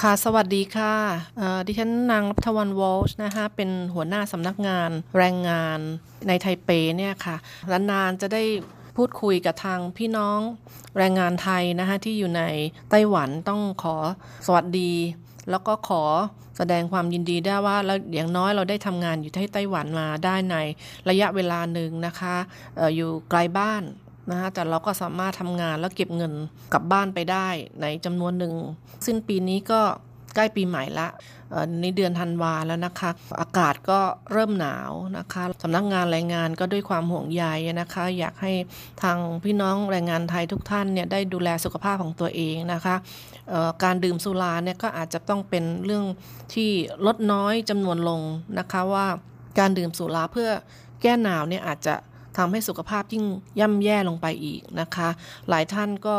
[0.06, 0.94] ค่ะสวัสดีค่ะ
[1.66, 5.78] ดิฉันนางรัฐวันวอลช์นะคะเป็นหัวหน้าสำนักงานแรงงาน
[6.28, 7.36] ในไทเปเนี่ยค่ะ
[7.90, 8.42] นานๆจะได้
[8.96, 10.40] พูดคุยกับทางพี่น้อง
[10.98, 12.42] แรงงานไทยนะคะที่อยู่ใน
[12.90, 13.96] ไต้หวันต้องขอ
[14.46, 14.92] สวัสดี
[15.50, 16.02] แล้วก็ขอ
[16.56, 20.56] แสดงความยินดีได้ว่าเราอย่างน้อยเราได้ทำงานอยู่ที่ไต้หวันมาได้ใน
[21.08, 22.36] ระยะเวลาหนึ่งนะคะ
[22.78, 23.82] อออยู่ไกลบ้าน
[24.30, 26.32] นะคะแต่เราก็สามารถทำงานแล้วเก็บเงิน
[26.72, 27.48] กลับบ้านไปได้
[27.80, 28.54] ในจำนวนหนึ่ง
[29.06, 29.80] สิ้นปีนี้ก็
[30.34, 31.08] ใกล้ปีใหม่ละ
[31.82, 33.10] ในเดือนธันวาแล้วนะคะ
[33.40, 34.00] อากาศก็
[34.32, 37.44] เริ่มหนาวนะคะสำนักงานแรงงานก็ด้วยความห่วงใย
[37.80, 38.52] นะคะ อยากให้
[39.02, 42.96] ทางพี่น้องแรงงานไทยทุกท่านเนี่ยได้ดูแลสุขภาพของตัวเองนะคะ
[43.84, 46.04] การดื่มสุราเนี่ยก็อาจจะต้องเป็นเรื่อง
[46.54, 46.70] ที่
[47.06, 48.20] ลดน้อยจำนวนลง
[48.58, 49.06] นะคะว่า
[49.58, 50.50] การดื่มสุราเพื่อ
[51.02, 51.94] แก้หนาวเนี่ยอาจจะ
[52.36, 53.24] ทำให้สุขภาพยิ่ง
[53.60, 55.08] ย่ำแย่ลงไปอีกนะคะ
[55.48, 56.16] หลายท่านก็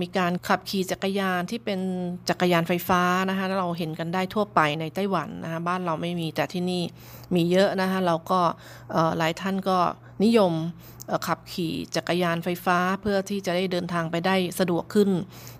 [0.00, 1.80] มีการขับขี่จักรยานที่เป็น
[2.28, 6.82] จักรยานไฟฟ้านะคะเราเห็นกันได้ทั่วไปในไต้หวันนะคะบ้านเราไม่มีแต่ที่นี่
[7.34, 8.40] มีเยอะนะคะเราก็
[9.18, 9.78] หลายท่านก็
[10.24, 10.52] นิยม
[11.26, 15.10] ขับขี่จักรยานไฟฟ้าเพื่อที่จะได้เดินทางไปได้สะดวกขึ้น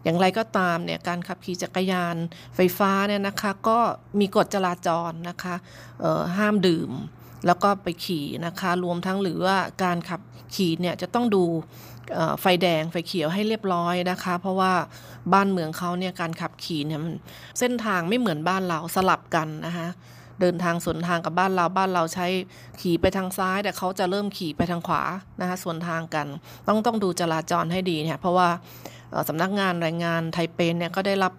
[0.03, 2.17] อย่างไรก็ตามเนี่ยการขับขี่จักรยาน
[2.57, 3.79] ไฟฟ้าเนี่ยนะคะก็
[4.21, 5.55] มีกฎจราจรนะคะ
[6.39, 6.91] ห้ามดื่ม
[7.47, 10.21] แล้วก็ไปขี่นะคะ รวมทั้งหรือว่าการขับ
[10.55, 11.45] ขี่เนี่ยจะต้องดู
[12.41, 14.73] ไฟแดงไฟเขียวให้เรียบร้อยนะคะ เพราะว่า
[15.33, 17.15] บ้านเมืองเขาเนี่ยการขับขี่เนี่ยมัน
[17.59, 19.89] เส้นทางไม่เหมือนบ้านเราสลับกันนะคะ
[20.41, 22.27] เดินทางสวนทางกับบ้านเราบ้านเราใช้
[22.81, 25.03] ขี่ไปทางซ้าย แต่เขาจะเริ่มขี่ไปทางขวา
[25.41, 26.27] นะคะสวนทางกัน
[26.69, 28.49] ต้องต้องดูจราจรให้ดีเนี่ยเพราะว่า
[29.29, 31.33] สำนักงานแรงงานไทเปนเนี่ยก็ได้รับ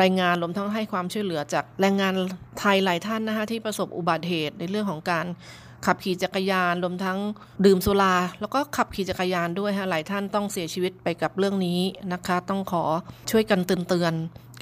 [0.00, 2.14] รายงานรวมทั้งให้ความช่วยเหลือจากแรงงาน
[2.58, 5.26] ไทยหลายท่านนะคะที่ประสบอุบัติเหตุในเรื่องของการ
[5.86, 7.18] ขับขี่จักรยานรวมทั้ง
[7.64, 11.80] ดื่มสุราแล้วก็ขับขี่จักรยานด้วยฮะหลายท่านต้องเสียชีวิตไปกับเรื่องนี้
[12.12, 12.84] นะคะ ต้องขอ
[13.30, 14.12] ช่วยกันเตือนเตือน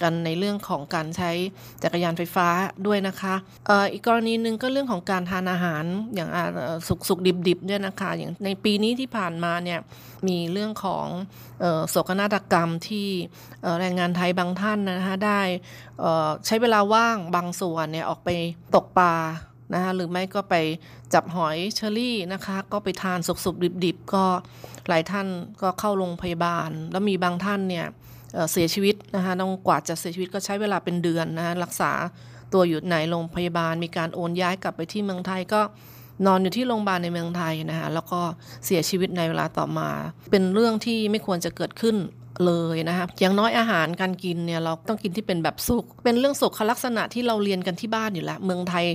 [0.03, 1.31] กันในเรื่องของการใช้
[1.83, 2.49] จักรยานไฟฟ้า
[2.87, 3.35] ด้วยนะคะ
[3.69, 5.85] อ,อ,อีกกรณีหนึ่งก็เรื่องของการทานอาหาร
[6.15, 6.31] อย่าง
[6.89, 9.81] สุกสุกดิบดิบๆเนี่ยนะคะอย่างในปีนี้ที่ผ่านมาเนี่ย
[10.29, 11.07] มีเรื่องของ
[11.89, 13.09] โศกนาฏกรรมที่
[13.81, 15.41] แรงงานไทยบางท่านนะคะได้
[16.47, 18.29] ใช้เวลาว่างบางส่วนเนี่ยออกไป
[18.75, 19.15] ตกปลา
[19.75, 20.55] นะคะหรือไม่ก็ไป
[21.15, 24.25] จับหอยเชอรี่นะคะ ก็ไปทานสุกๆดิบๆก็
[24.89, 25.27] หลายท่าน
[25.63, 27.87] ก็เข้าโรงพยาบาล แล้วมีบางท่านเนี่ย
[28.53, 31.93] เสียชีวิตนะคะต้องกว่าจะเสียชีวิตก็ใช้เวลาเป็นเดือนนะคะรักษา
[32.53, 35.61] ตัวอยู่ในโรงพยาบาล มีการโอนย้ายกลับไปที่เมืองไทยก็
[36.27, 38.21] นอนอยู่ที่โรงพยาบาลในเมืองไทยนะคะแล้วก็
[38.67, 39.91] เสียชีวิตในเวลาต่อมา
[40.31, 41.97] เป็นเรื่องที่ไม่ควรจะเกิดขึ้น
[42.47, 48.87] เลยนะคะอย่างน้อยอาหารการกินเนี่ยเราต้องกินที่เป็นแบบสุก เป็นเรื่องสุขลักษณะที่เราเรียนกันที่บ้านอยู่แล้ว เมืองไทย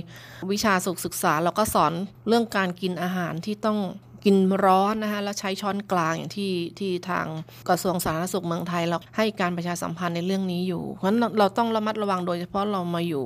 [0.52, 1.92] วิชาสุขศึกษาเราก็สอน
[2.28, 3.78] เรื่องการกินอาหารที่ต้อง
[4.24, 7.26] กินร้อนนะคะแล้วใช้ช้อนกลางอย่างที่ที่ทาง
[7.68, 13.24] กระทรวงสาธารณสุขเมืองไทยเราให้การประชาสัมพันธ์ในเรื่องนี้อยู่ เพราะฉะนั้นเราต้องระมัดระวังโดยเฉพาะเรามาอยู่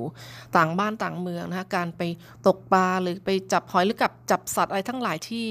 [0.55, 2.01] ต่างบ้านต่างเมืองนะคะการไป
[2.47, 5.45] ตกปลาหรือไปจับหอยหรือกับจับสัตว์อะไรทั้งหลายที่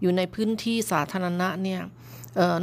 [0.00, 1.80] อยู่ในพื้นที่สาธารณะเนี่ย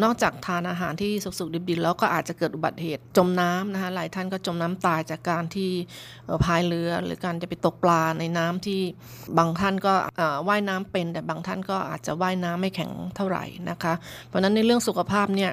[0.04, 5.72] นอกจากทานอาหารที่สุกๆดิบๆแล้วก็อาจจะเกิดอุบัติเหตุจมน้ำนะคะหลายท่านก็จมน้ำตายจากการที่
[6.44, 8.82] พายเรือ หรือการจะไปตกปลาในน้ำที่
[9.38, 9.94] บางท่านก็
[10.48, 13.94] ว่ายน้ำเป็น แต่บางท่านก็อาจจะว่ายน้ำไม่แข็งเท่าไหร่นะคะ
[14.28, 15.52] เพราะฉะนั้นในเรื่องสุขภาพเนี่ย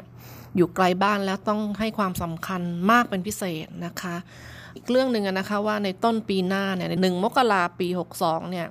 [0.57, 2.61] อยู่ไกลบ้านแล้วต้องให้ความสำคัญ
[2.91, 4.17] มากเป็นพิเศษนะคะ
[4.77, 7.89] อีกเรื่องหนึ่งนะคะว่าในต้นปีหน้าเนี่ยหนึ่งมกราปี
[8.21, 8.67] 62เนี่ย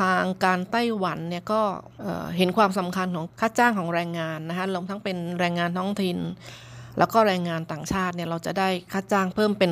[0.00, 1.62] ทางการไต้หวันเนี่ยก็
[2.36, 6.18] เห็นความสำคัญของค่าจ้างของแรงงานนะคะรวมทั้งเป็นแรงงานท้องถิ่น
[6.98, 9.70] แล้วก็แรงงานต่างชาติเนี่ยเราจะได้ค่าจ้างเพิ่มเป็น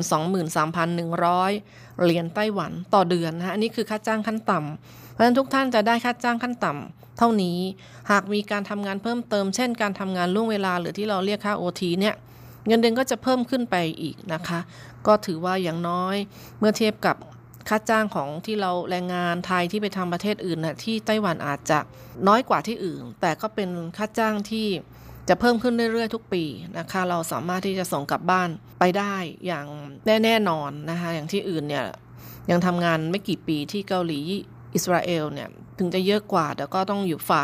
[1.21, 7.59] 23,100 เหรียญไต้หวันต่อเดือนนะคะอันนี้คือค่าจ้างขั้นต่ำเพราะฉะนั้นทุกท่านจะได้ค่าจ้างขั้นต่ำเท่านี้
[8.11, 12.15] หากมีการทำงานเพิ่มเติม เช่น การทำงานล่วงเวลาหรือที่เราเรียกค่า OT เนี่ย
[12.67, 14.59] เงินเดือนก็จะเพิ่มขึ้นไปอีกนะคะ
[15.07, 16.15] ก็ถือว่าอย่างน้อย
[16.59, 17.15] เมื่อเทียบกับ
[17.69, 21.79] ค่าจ้างของที่เราแรงงานไทยที่ไปทำประเทศอื่นนะที่ไต้หวันอาจจะ
[22.27, 24.67] น้อยกว่าที่อื่น แต่ก็เป็นค่าจ้างที่
[25.29, 26.43] จะเพิ่มขึ้นเรื่อยๆทุกปี
[26.77, 28.49] นะคะ เราสามารถที่จะส่งกลับบ้าน
[28.79, 29.67] ไปได้อย่าง
[30.23, 31.85] แน่ๆนอนนะคะอย่างที่อื่นเนี่ย
[32.51, 34.19] ยังทำงานไม่กี่ปีที่เกาหลี
[34.73, 35.49] อิสราเอลเนี่ย
[35.79, 37.43] ถึงจะเยอะกว่าแต่ก็ต้องอยู่ฝ่า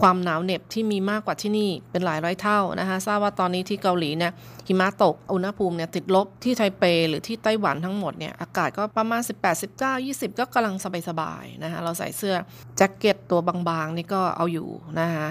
[0.00, 4.32] ความหนาวเหน็บที่มีมากกว่าที่นี่เป็นหลายร้อยเท่านะคะทราบว่าตอนนี้ที่เกาหลีเนี่ย
[4.66, 10.74] หิมะตกอุณหภูมิเนี่ยติดลบที่ไทเปหรือที่ไต้หวันทั้งหมดเนี่ยอากาศก็ประมาณ 18 19 20 ก็กำลัง
[11.08, 12.36] สบายๆนะคะเราใส่เสื้อ
[12.76, 14.68] แจ็คเก็ตตัวบางๆนี่ก็เอาอยู่
[15.00, 15.28] นะคะ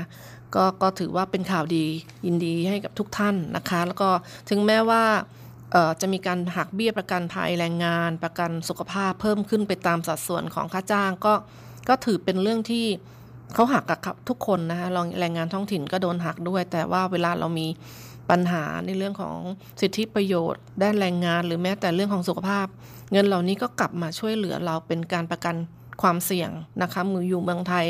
[0.55, 1.85] ก็ก็ถือว่าเป็นข่าวดี
[2.25, 4.09] ยินดีให้กับทุกท่านนะคะ แล้วก็
[4.49, 5.03] ถึงแม้ว่า
[6.01, 11.33] จะมีการหักเบี้ยประกันภัยแรงงาน ประกันสุขภาพเพิ่มขึ้นไปตามสัดส่วนของค่าจ้างก็
[11.89, 12.85] ก็ถือเป็นเรื่องที่
[13.53, 14.87] เขาหักกับทุกคนนะคะ
[15.19, 17.67] แรงงานท้องถิ่นก็โดนหักด้วย แต่ว่าเวลาเรามี
[18.29, 19.37] ปัญหาในเรื่องของ
[19.81, 22.67] สิทธิประโยชน์ ด้านแรงงานหรือแม้แต่เรื่องของสุขภาพ
[23.11, 25.55] เงินเหล่านี้ก็กลับมาช่วยเหลือเราเป็นการประกัน
[26.01, 27.85] ความเสี่ยงนะคะมืออยู่เมืองไทย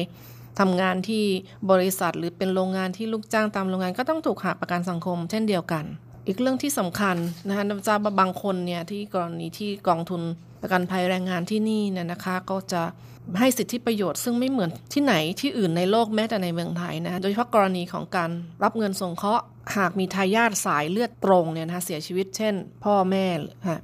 [0.59, 1.23] ทำงานที่
[1.71, 5.85] บริษัทหรือเป็นโรงงานที่ลูกจ้างตามโรงงานก็ต้องถูกหักประกันสังคม เช่นเดียวกัน
[6.27, 10.21] อีกเรื่องที่สำคัญนะคะนักจะบางคนเนี่ยที่กรณีที่กองทุน
[10.61, 12.83] ประกันภัยแรงงานที่นี่เนี่ยนะคะ ก็จะ
[13.39, 18.31] ให้สิทธิประโยชน์ซึ่งไม่เหมือนที่ไหนที่อื่นในโลกแม้แต่ในเมืองไทยนะโดยเฉพาะกรณีของการ
[18.63, 19.43] รับเงินสงเคราะห์
[19.77, 22.53] หากมีทายาทสายเลือดตรงเนี่ยนะคะเสียชีวิตเช่น
[22.83, 23.25] พ่อแม่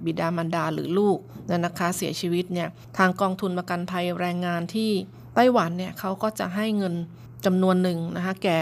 [0.06, 1.18] บิดามารดาหรือลูก
[1.48, 2.68] เนี่ยนะคะเสียชีวิตเนี่ย
[2.98, 4.92] ทางกองทุนประกันภัยแรงงานที่
[5.36, 6.96] ไต้หวันเนี่ยเขาก็จะให้เงิน
[7.46, 8.60] จำนวนหนึ่งนะคะแก่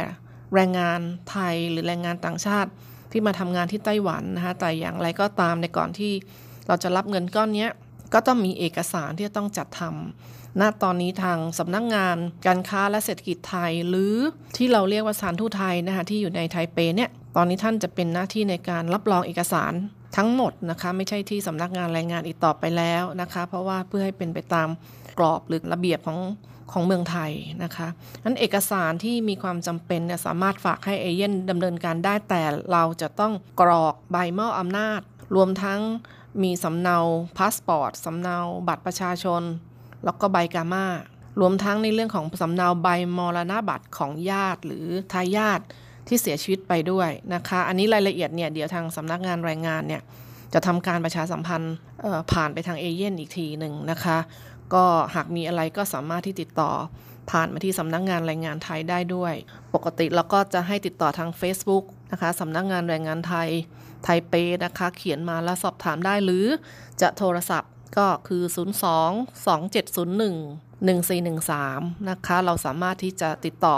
[0.54, 1.00] แรงงาน
[1.30, 2.70] ไทยหรือแรงงานต่างชาติ
[3.12, 6.14] ที่มาทำงานที่ไต้หวันนะคะแต่อย่างไรก็ตามในก่อนที่
[6.68, 7.68] เราจะรับเงินก้อนนี้
[8.14, 14.16] ก็ต้องมีเอกสารที่จะต้องจัดทำ ณตอนนี้ทางสำนักงงานการค้าและเศรษฐกิจไทย หรือ
[14.58, 19.74] ที่เราเรียกว่าสถานทูตไทยนะคะที่อยู่ในไทเปเนี่ยตอนนี้ท่านจะเป็นหน้าที่ในการรับรองเอกสาร
[20.18, 24.70] ทั้งหมดนะคะไม่ใช่ที่สำนักงานแรงงานอีกต่อไปแล้วนะคะ เพราะว่าเพื่อให้เป็นไปตาม
[25.20, 26.20] กรอบหรือระเบียบของ
[26.72, 27.32] ของเมืองไทย
[27.64, 27.88] นะคะ
[28.24, 32.42] นั้นเอกสารที่มีความจำเป็นเนี่ยสามารถฝากให้เอเย่นดำเนินการได้แต่
[32.72, 35.02] เราจะต้องกรอกใบมอบอำนาจ
[35.36, 35.80] รวมทั้ง
[36.44, 36.98] มีสำเนา
[37.38, 38.38] พาสปอร์ตสำเนา
[38.68, 39.42] บัตรประชาชน
[40.04, 40.86] แล้วก็ใบกาม่า
[41.42, 42.88] รวมทั้งในเรื่องของสำเนาใบ
[43.18, 45.60] มรณบัตรของญาติหรือทายาท
[46.08, 50.02] ที่เสียชีวิตไปด้วยนะคะ อันนี้รายละเอียดเนี่ยเดี๋ยวทางสำนักงานแรงงานเนี่ย
[50.54, 51.76] จะทำการประชาสัมพันธ์
[52.32, 54.18] ผ่านไปทางเอเย่นต์อีกทีหนึ่งนะคะ
[54.74, 54.86] ก็
[55.16, 56.72] หากมีอะไรก็สามารถที่ติดต่อ
[57.32, 59.34] ผ่านมาที่สำนักงานแรงงานไทยได้ด้วย
[59.74, 63.50] ปกติเราก็จะให้ติดต่อทาง Facebook นะคะสำนักงานแรงงานไทย
[64.04, 64.34] ไทเป
[64.64, 66.46] นะคะ เขียนมาแล้วสอบถามได้หรือ
[67.02, 68.44] จะโทรศัพท์ ก็คือ
[68.84, 73.78] 02 2701 1413 นะคะ เราสามารถที่จะติดต่อ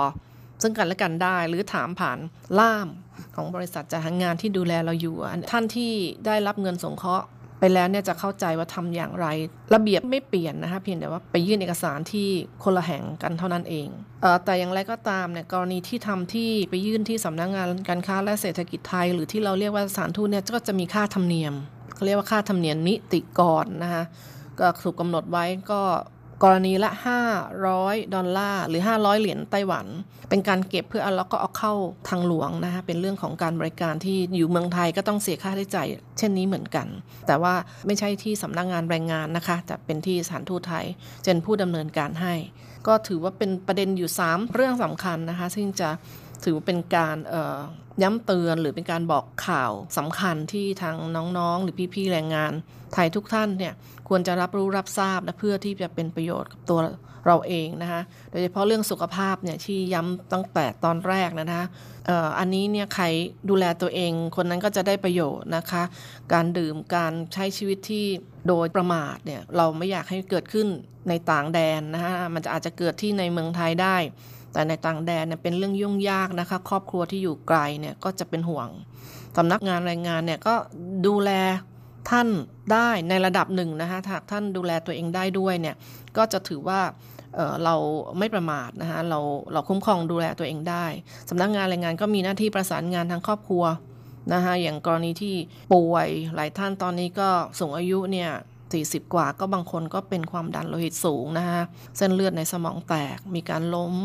[0.62, 2.18] ซึ่งกันและกันได้หรือถามผ่าน
[2.60, 2.88] ล่าม
[3.36, 5.16] ของบริษัทจัดหางานที่ดูแลเราอยู่
[5.52, 5.92] ท่านที่
[6.26, 7.28] ได้รับเงินสงเคราะห์
[7.60, 9.28] ไปแล้วเนี่ยจะเข้าใจว่าทำอย่างไร
[9.74, 12.28] ระเบียบไม่เปลี่ยนนะคะเพียงแต่ว่าไปยื่นเอกสารที่
[12.64, 13.88] คนละแห่งกันเท่านั้นเอง
[14.22, 21.54] เออแต่อย่างไรก็ตามเนี่ยกรณีที่ทำที่ไปยื่นที่สำนักงานการค้าและเศรษฐกิจไทย หรือที่เราเรียกว่าสถานทูตเนี่ยก็จะมีค่าธรรมเนียม
[21.98, 24.04] เขาเรียกว่าค่าธรรมเนียมนิติกรนะคะ
[24.60, 25.82] ก็ถูกกำหนดไว้ก็
[26.44, 26.92] กรณีละ
[27.54, 29.86] 500 ดอลลาร์หรือ 500 เหรียญไต้หวัน
[30.30, 31.74] เป็นการเก็บเพื่อเอาแล้วก็เอาเข้า
[32.10, 35.88] ทางหลวงนะคะเป็นเรื่องของการบริการที่อยู่เมืองไทยก็ต้องเสียค่าใช้จ่าย
[36.18, 36.88] เช่นนี้เหมือนกัน
[37.28, 37.54] แต่ว่า
[37.86, 40.86] ไม่ใช่ที่สำนักงานแรงงานนะคะ แต่เป็นที่สถานทูตไทย
[41.26, 42.34] เป็นผู้ดำเนินการให้
[42.88, 45.90] ก็ถือว่าเป็นประเด็นอยู่ 3 เรื่องสำคัญนะคะ ซึ่งจะ
[46.44, 47.18] ถือว่าเป็นการ
[48.04, 50.96] ย้ำเตือนหรือเป็นการบอกข่าวสำคัญที่ทาง
[51.38, 52.54] น้องๆ หรือพี่ๆ แรงงาน
[52.94, 53.74] ไทยทุกท่านเนี่ย
[54.08, 56.80] ควรจะรับรู้รับทราบนะเพื่อที่จะเป็นประโยชน์กับตัว
[57.26, 61.66] เราเองนะคะโดยเฉพาะเรื่องสุขภาพเนี่ยที่ย้ำตั้งแต่ตอนแรกนะคะ
[62.40, 63.06] อันนี้เนี่ยใคร
[63.50, 65.84] ดูแลตัวเอง คนนั้นก็จะได้ประโยชน์นะคะ
[66.34, 68.06] การดื่มการใช้ชีวิตที่
[68.48, 70.68] โดยประมาทเนี่ยเราไม่อยากให้เกิดขึ้น
[71.10, 73.98] ในต่างแดนนะคะมันจะอาจจะเกิดที่ในเมืองไทยได้
[74.58, 78.68] แต่ในต่างแดนเนี่ยเป็นเรื่องยุ่งยากนะคะ ครอบครัวที่อยู่ไกลเนี่ยก็จะเป็นห่วง
[79.38, 80.56] สำนักงานแรงงานเนี่ยก็
[81.08, 81.32] ดูแล
[82.10, 82.28] ท่าน
[82.74, 85.76] ได้ในระดับหนึ่งนะคะหากท่านดูแลตัวเองได้ด้วยเนี่ย
[86.18, 86.80] ก็จะถือว่า
[87.36, 87.76] เเรา
[88.20, 89.20] ไม่ประมาทนะคะเรา
[89.54, 90.86] เราคุ้มครองดูแลตัวเองได้
[91.30, 93.64] สำนักงานแรงงานก็มีหน้าที่ประสานงานทางครอบครัว
[94.34, 95.36] นะคะอย่างกรณีที่
[95.74, 97.30] ป่วยหลายท่านตอนนี้ก็
[97.60, 98.32] สูงอายุเนี่ย
[98.72, 101.62] 40 กว่าก็บางคนก็เป็นความดันโลหิตสูงนะคะ
[101.98, 103.96] เส้นเลือดในสมองแตกมีการล้ม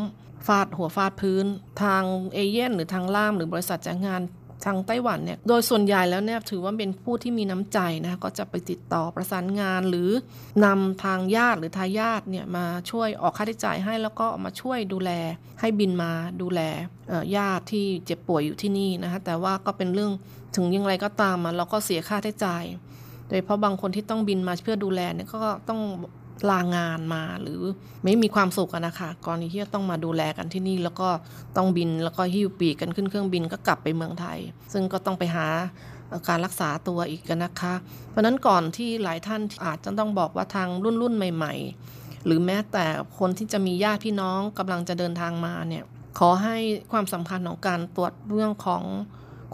[0.46, 1.46] ฟาดหัวฟาดพื้น
[1.82, 2.02] ทาง
[2.34, 4.22] เอเย่นหรือทางล่ามหรือบริษัทจ้างงาน
[4.64, 10.10] ทางไต้หวันเนี่ย โดยส่วนใหญ่แล้วเนี่ยถือว่าเป็นผู้ที่มีน้ำใจนะก็จะไปติดต่อประสานงานหรือ
[10.64, 15.10] นำทางญาติหรือทายาทเนี่ยมาช่วยออกค่าใช้จ่ายให้แล้วก็มาช่วยดูแล
[15.60, 16.12] ให้บินมา
[16.42, 16.60] ดูแล
[17.36, 20.12] ญาติที่เจ็บป่วยอยู่ที่นี่นะคะแต่ว่าก็เป็นเรื่อง
[20.56, 22.64] ถึงยังไรก็ตามเราก็เสียค่าใช้จ่าย
[23.28, 25.80] โดยเพราะบางคนที่ต้องบินมาเพื่อดูแลเนี่ยก็ต้อง
[26.50, 27.60] ลางานมาหรือ
[28.02, 31.08] ไม่มีความสุขนะคะกรณีที่จะต้องมาดูแลกันที่นี่ แล้วก็
[31.56, 34.38] ต้องบินแล้วก็หิ้วปีกกันขึ้นเครื่องบินก็กลับไปเมืองไทย
[34.72, 35.46] ซึ่งก็ต้องไปหา
[36.28, 37.74] การรักษาตัวอีกนะคะ
[38.10, 41.54] เพราะนั้นก่อนที่หลายท่านอาจจะต้องบอกว่าทางรุ่นรุ่นใหม่
[41.90, 42.84] ๆ หรือแม้แต่
[43.18, 45.84] คนที่จะมีญาติพี่น้องกำลังจะเดินทางมาเนี่ย
[46.18, 46.56] ขอให้
[46.92, 48.82] ความสำคัญของการตรวจเรื่องของ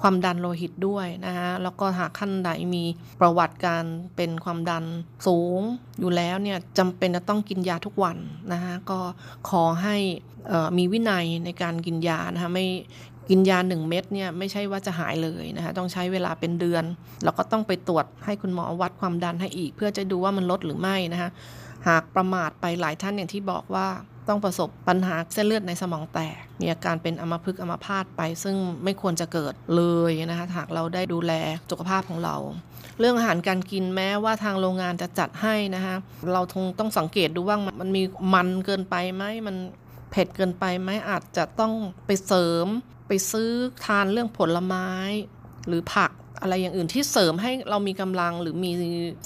[0.01, 2.85] ความดันโลหิตด้วยนะคะแล้วก็หากท่านใดมี
[3.21, 3.85] ประวัติการ
[4.17, 4.85] เป็นความดัน
[5.27, 5.61] สูง
[6.01, 8.17] อยู่แล้วเนี่ยจำเป็นจะต้องกินยาทุกวัน
[8.53, 8.99] นะคะก็
[9.49, 9.97] ขอให้
[10.79, 12.67] มีวินัยในการกินยานะคะไม่
[13.31, 16.85] กินยาหนึ่งเม็ดเนี่ยไม่ใช่ว่าจะหายเลยนะคะต้องใช้เวลาเป็นเดือน
[17.25, 21.31] แล้วก็ต้องไปตรวจให้คุณหมอวัดความดันให้อีก เพื่อจะดูว่ามันลดหรือไม่นะคะ
[21.89, 23.89] หากประมาทไปหลายท่านอย่างที่บอกว่า
[24.29, 31.33] ต้องประสบปัญหาเส้นเลือดในสมองแตก มีอาการเป็นอัมพฤกษ์อัมพาตไป ซึ่งไม่ควรจะเกิดเลยนะคะหากเราได้ดูแล
[31.71, 32.37] สุขภาพของเรา
[32.99, 35.97] เรื่องอาหารการกินแม้ว่าทางโรงงานจะจัดให้นะคะ
[36.33, 38.03] เราคงต้องสังเกตดูว่ามันมี
[38.35, 39.57] มันเกินไปไหมมัน
[40.11, 41.73] เผ็ดเกินไปไหมอาจจะต้อง
[42.07, 42.67] ไปเสริม
[43.09, 43.51] ไปซื้อ
[43.85, 44.89] ทานเรื่องผลไม้
[45.67, 46.11] หรือผัก
[46.41, 48.71] อะไรอย่างอื่นที่เสริมให้เรามีกำลังหรือมี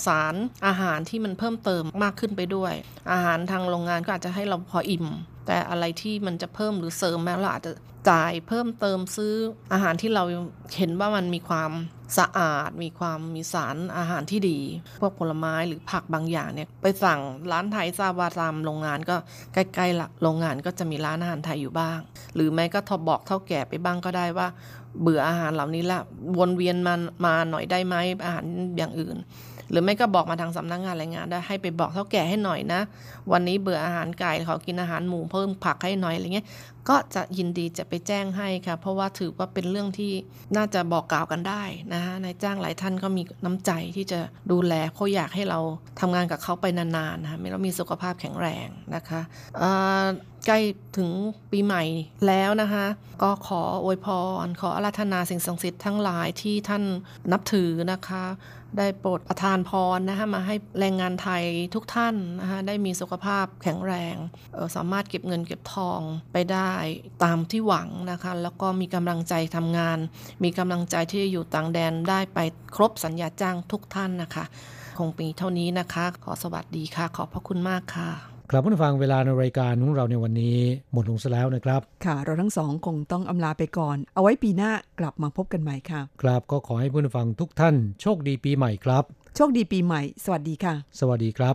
[0.07, 0.35] สาร
[0.67, 2.75] อาหารที่มันเพิ่มเติมมากขึ้นไปด้วย
[3.13, 5.07] อาหารทางโรงงานก็อาจจะให้เราพออิ่ม
[5.47, 7.73] แต่อะไรที่มันจะเพิ่มหรือเสริมแม้เราอาจจะ
[8.11, 9.35] จ่ายเพิ่มเติมซื้อ
[9.73, 10.25] อาหารที่เรา
[10.79, 11.73] เห็นว่ามันมีความ
[12.19, 14.59] สะอาด มีความมีสารอาหารที่ดี
[15.01, 17.21] พวกผลไม้หรือผักบางอย่างเนี่ยไปสั่ง
[17.53, 19.17] ร้านไทยซาบาตามโรงงานก็
[19.55, 21.99] ใกล้ๆละโรงงานก็จะมีร้านอาหารไทยอยู่บ้าง
[22.35, 24.49] หรือแม้ก็ทบบอกเท่าแก่ไปบ้างก็ได้ว่า
[25.01, 25.99] เบื่ออาหารเหล่านี้ละ
[26.39, 26.95] วนเวียนมา
[27.27, 28.45] มาหน่อยได้ไหมอาหาร
[28.77, 29.17] อย่างอื่น
[29.71, 32.81] หรือไม่ก็บอกมาทางสำนักงงานแรงงานได้ให้ไปบอกเท่าแก่ให้หน่อยนะ
[33.33, 36.47] วันนี้เบื่ออาหารไก่เขากินอาหารหมูเพิ่มผักให้หน่อยอะไรเงี้ย
[36.89, 40.13] ก็จะยินดีจะไปแจ้งให้ค่ะ เพราะว่าถือว่าเป็นเรื่องที่
[40.57, 41.63] น่าจะบอกกล่าวกันได้
[41.95, 44.21] นะฮะนายจ้างหลายท่านก็มีน้ำใจที่จะ
[44.53, 45.61] ดูแลเขาะอยากให้เรา
[46.01, 49.21] ทำงานกับเขาไปนานๆนะคะไม่ต้องมีสุขภาพแข็งแรงนะคะ
[50.47, 50.59] ใกล้
[50.97, 51.11] ถึง
[51.51, 51.83] ปีใหม่
[52.27, 52.87] แล้วนะคะ
[53.23, 54.09] ก็ขออวยพ
[54.45, 56.85] ร ขออาราธนาสิ่งศักดิ์สิทธิ์ทั้งหลายที่ท่าน
[57.33, 58.25] นับถือนะคะ
[58.79, 64.15] ได้โปรดประทานพรนะคะมาให้แรงงานไทยทุกท่านนะคะได้มีสุขภาพแข็งแรง
[64.77, 66.01] สามารถเก็บเงินเก็บทอง
[66.33, 66.73] ไปได้
[67.25, 69.99] ตามที่หวังนะคะ แล้วก็มีกำลังใจทำงาน
[70.45, 72.39] มีกำลังใจที่จะอยู่ต่างแดนได้ไป
[72.77, 74.45] ครบสัญญาจ้างทุกท่านนะคะ
[74.99, 80.57] คงปีเท่านี้นะคะ ขอสวัสดีค่ะ ขอบพระคุณมากค่ะ ครับผู้ฟังเวลาในรายการของเราในวันนี้
[80.93, 89.05] หมดลงซะแล้วนะครับ ค่ะ เราทั้งสองคงต้องอำลาไปก่อน เอาไว้ปีหน้ากลับมาพบกันใหม่ค่ะ ครับก็ขอให้ผู้ฟังทุกท่าน โชคดีปีใหม่ครับ
[89.37, 91.55] โชคดีปีใหม่ สวัสดีค่ะ สวัสดีครับ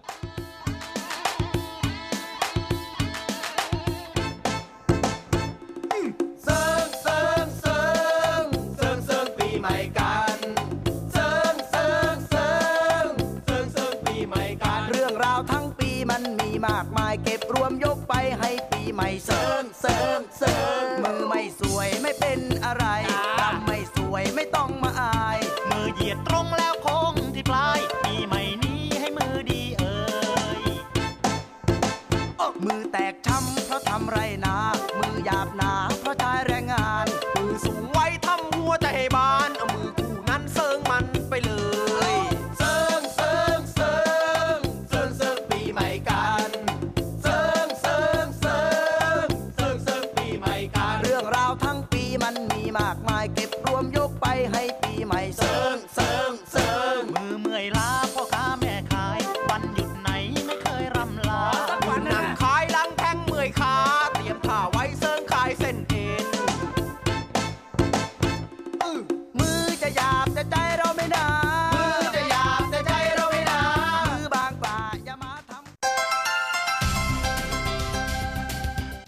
[20.48, 20.77] Sir.